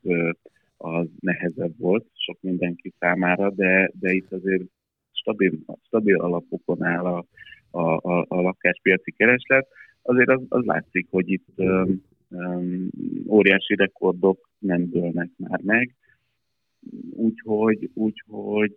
[0.77, 4.63] az nehezebb volt sok mindenki számára, de, de itt azért
[5.11, 5.51] stabil,
[5.85, 7.25] stabil alapokon áll a,
[7.71, 9.67] a, a, a lakáspiaci kereslet.
[10.01, 12.89] Azért az, az látszik, hogy itt um, um,
[13.27, 15.95] óriási rekordok nem dőlnek már meg,
[17.11, 18.75] úgyhogy, úgyhogy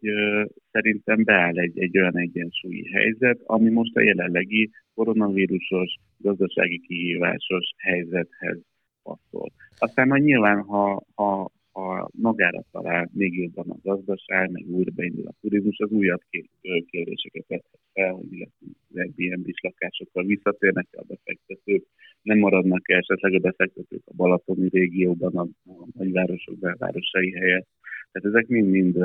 [0.71, 8.59] szerintem beáll egy, egy olyan egyensúlyi helyzet, ami most a jelenlegi koronavírusos, gazdasági kihívásos helyzethez
[9.03, 9.53] passzol.
[9.79, 15.27] Aztán majd nyilván, ha, ha, ha magára talál még jobban a gazdaság, meg újra beindul
[15.27, 16.21] a turizmus, az újabb
[16.91, 18.49] kérdéseket vethet fel, hogy
[18.91, 21.85] az Airbnb-s lakásokkal visszatérnek a befektetők,
[22.23, 27.69] nem maradnak el esetleg a befektetők a Balatoni régióban, a, a nagyvárosok belvárosai helyett,
[28.13, 28.97] tehát ezek mind-mind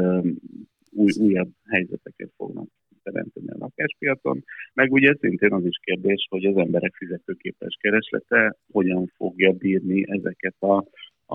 [0.91, 2.67] új, újabb helyzeteket fognak
[3.03, 4.43] teremteni a lakáspiacon.
[4.73, 10.55] Meg ugye szintén az is kérdés, hogy az emberek fizetőképes kereslete hogyan fogja bírni ezeket
[10.59, 10.85] a,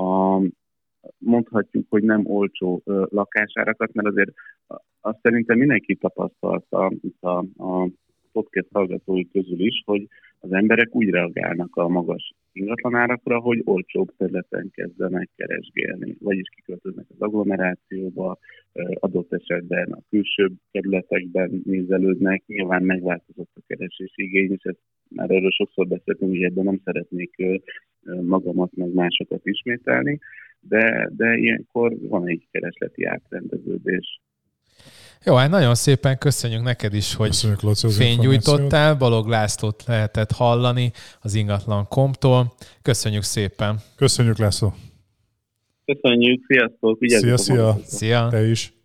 [0.00, 0.40] a
[1.18, 4.32] mondhatjuk, hogy nem olcsó lakásárakat, mert azért
[5.00, 7.28] azt szerintem mindenki tapasztalta a,
[7.62, 7.88] a
[8.32, 10.06] podcast hallgatói közül is, hogy
[10.40, 17.20] az emberek úgy reagálnak a magas ingatlanárakra, hogy olcsóbb területen kezdenek keresgélni, vagyis kiköltöznek az
[17.20, 18.38] agglomerációba,
[18.94, 25.50] adott esetben a külső kerületekben nézelődnek, nyilván megváltozott a keresési igény, és ezt már erről
[25.50, 27.36] sokszor beszéltünk, hogy ebben nem szeretnék
[28.22, 30.18] magamat meg másokat ismételni,
[30.60, 34.20] de, de ilyenkor van egy keresleti átrendeződés
[35.24, 38.94] jó, hát nagyon szépen köszönjük neked is, hogy köszönjük, Laci, fénygyújtottál.
[38.94, 42.54] Balog Lászlót lehetett hallani az ingatlan komptól.
[42.82, 43.76] Köszönjük szépen.
[43.96, 44.74] Köszönjük, László.
[45.84, 46.98] Köszönjük, sziasztok.
[47.00, 47.76] Szia, szia.
[47.84, 48.28] Szia.
[48.30, 48.75] Te is.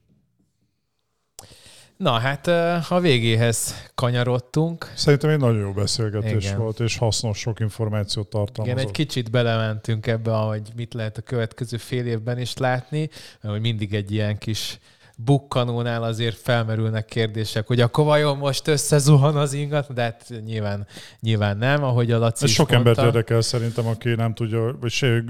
[2.02, 2.48] Na hát
[2.90, 4.92] a végéhez kanyarodtunk.
[4.96, 6.58] Szerintem egy nagyon jó beszélgetés Igen.
[6.58, 8.80] volt, és hasznos, sok információt tartalmazott.
[8.80, 13.10] Igen, egy kicsit belementünk ebbe, hogy mit lehet a következő fél évben is látni,
[13.42, 14.80] hogy mindig egy ilyen kis
[15.18, 20.88] bukkanónál azért felmerülnek kérdések, hogy akkor vajon most összezuhan az ingat, de hát nyilván,
[21.20, 22.90] nyilván nem, ahogy a Laci Ez sok mondta.
[22.90, 25.24] embert érdekel szerintem, aki nem tudja, vagy se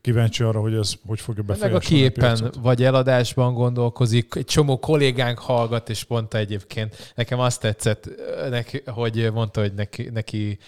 [0.00, 4.78] kíváncsi arra, hogy ez hogy fogja befolyásolni Meg aki éppen vagy eladásban gondolkozik, egy csomó
[4.78, 8.08] kollégánk hallgat, és mondta egyébként, nekem azt tetszett,
[8.50, 10.58] neki, hogy mondta, hogy neki, neki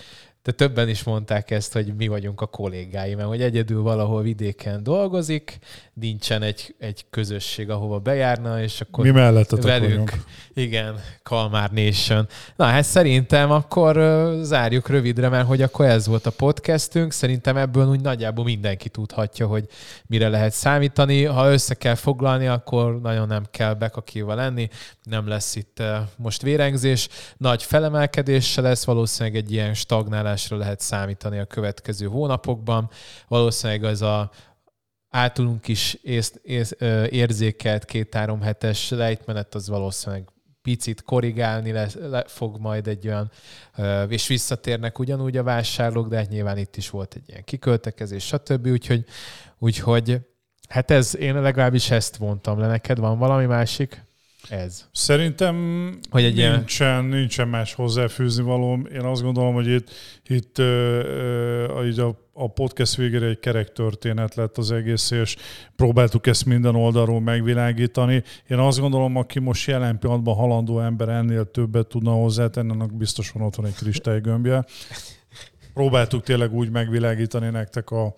[0.43, 4.83] de többen is mondták ezt, hogy mi vagyunk a kollégái, mert hogy egyedül valahol vidéken
[4.83, 5.59] dolgozik,
[5.95, 10.13] nincsen egy, egy közösség, ahova bejárna, és akkor mi mellettetek vagyunk.
[10.55, 12.29] Igen, Kalmár Nation.
[12.57, 13.95] Na hát szerintem akkor
[14.43, 17.13] zárjuk rövidre, mert hogy akkor ez volt a podcastünk.
[17.13, 19.67] Szerintem ebből úgy nagyjából mindenki tudhatja, hogy
[20.07, 21.25] mire lehet számítani.
[21.25, 24.69] Ha össze kell foglalni, akkor nagyon nem kell bekakiva lenni.
[25.03, 25.83] Nem lesz itt
[26.17, 27.09] most vérengzés.
[27.37, 29.75] Nagy felemelkedése lesz, valószínűleg egy ilyen
[30.37, 32.91] stagnálásra lehet számítani a következő hónapokban.
[33.29, 34.31] Valószínűleg az a
[35.09, 36.77] általunk is ész, ész,
[37.11, 40.29] érzékelt két-három hetes lejtmenet az valószínűleg
[40.63, 43.31] picit korrigálni le, le, fog majd egy olyan,
[44.09, 48.67] és visszatérnek ugyanúgy a vásárlók, de hát nyilván itt is volt egy ilyen kiköltekezés, stb.
[48.67, 49.05] Úgyhogy,
[49.59, 50.21] úgyhogy
[50.69, 52.67] hát ez, én legalábbis ezt mondtam le.
[52.67, 54.05] Neked van valami másik?
[54.49, 54.89] Ez.
[54.93, 55.57] Szerintem
[56.11, 57.21] hogy egy nincsen, ilyen...
[57.21, 58.87] nincsen más hozzáfűzni valóm.
[58.93, 59.91] Én azt gondolom, hogy itt,
[60.27, 65.37] itt uh, a, a podcast végére egy kerek történet lett az egész, és
[65.77, 68.23] próbáltuk ezt minden oldalról megvilágítani.
[68.49, 73.31] Én azt gondolom, aki most jelen pillanatban halandó ember ennél többet tudna hozzátenni, annak biztos
[73.31, 74.65] van otthon egy kristálygömbje.
[75.75, 78.15] Próbáltuk tényleg úgy megvilágítani nektek a,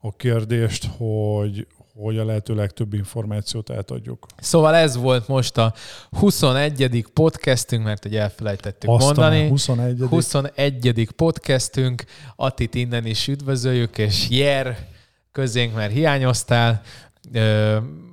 [0.00, 4.26] a kérdést, hogy, hogy a lehető legtöbb információt átadjuk.
[4.38, 5.74] Szóval ez volt most a
[6.10, 7.06] 21.
[7.12, 9.48] podcastünk, mert egy elfelejtettük Aztán mondani.
[9.48, 10.00] 21.
[10.08, 11.08] 21.
[11.16, 12.04] podcastünk.
[12.36, 14.76] Atit innen is üdvözöljük, és Jer
[15.32, 16.82] közénk, mert hiányoztál.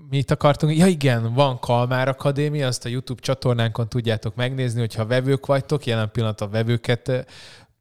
[0.10, 0.78] mit akartunk?
[0.78, 6.12] Ja igen, van Kalmár Akadémia, azt a YouTube csatornánkon tudjátok megnézni, hogyha vevők vagytok, jelen
[6.12, 7.26] pillanat a vevőket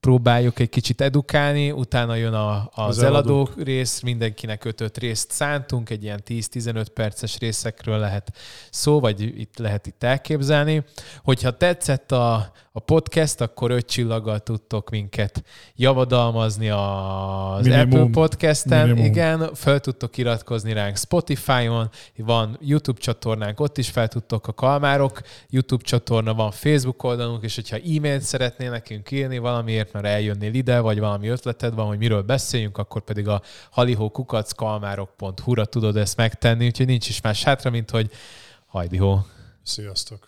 [0.01, 3.62] próbáljuk egy kicsit edukálni, utána jön a, az, az eladó eladók.
[3.65, 8.37] rész, mindenkinek 5 részt szántunk, egy ilyen 10-15 perces részekről lehet
[8.70, 10.85] szó, vagy itt lehet itt elképzelni.
[11.23, 15.44] Hogyha tetszett a, a podcast, akkor öt csillaggal tudtok minket
[15.76, 18.00] javadalmazni az Minimum.
[18.00, 18.88] Apple Podcasten.
[18.88, 19.05] Minimum.
[19.10, 25.20] Igen, fel tudtok iratkozni ránk Spotify-on, van YouTube csatornánk, ott is fel tudtok a Kalmárok
[25.48, 30.80] YouTube csatorna, van Facebook oldalunk, és hogyha e-mailt szeretnél nekünk írni valamiért, mert eljönnél ide,
[30.80, 36.86] vagy valami ötleted van, hogy miről beszéljünk, akkor pedig a halihókukackalmárok.hu-ra tudod ezt megtenni, úgyhogy
[36.86, 38.10] nincs is más hátra, mint hogy
[38.66, 39.26] hajdihó.
[39.62, 40.27] Sziasztok!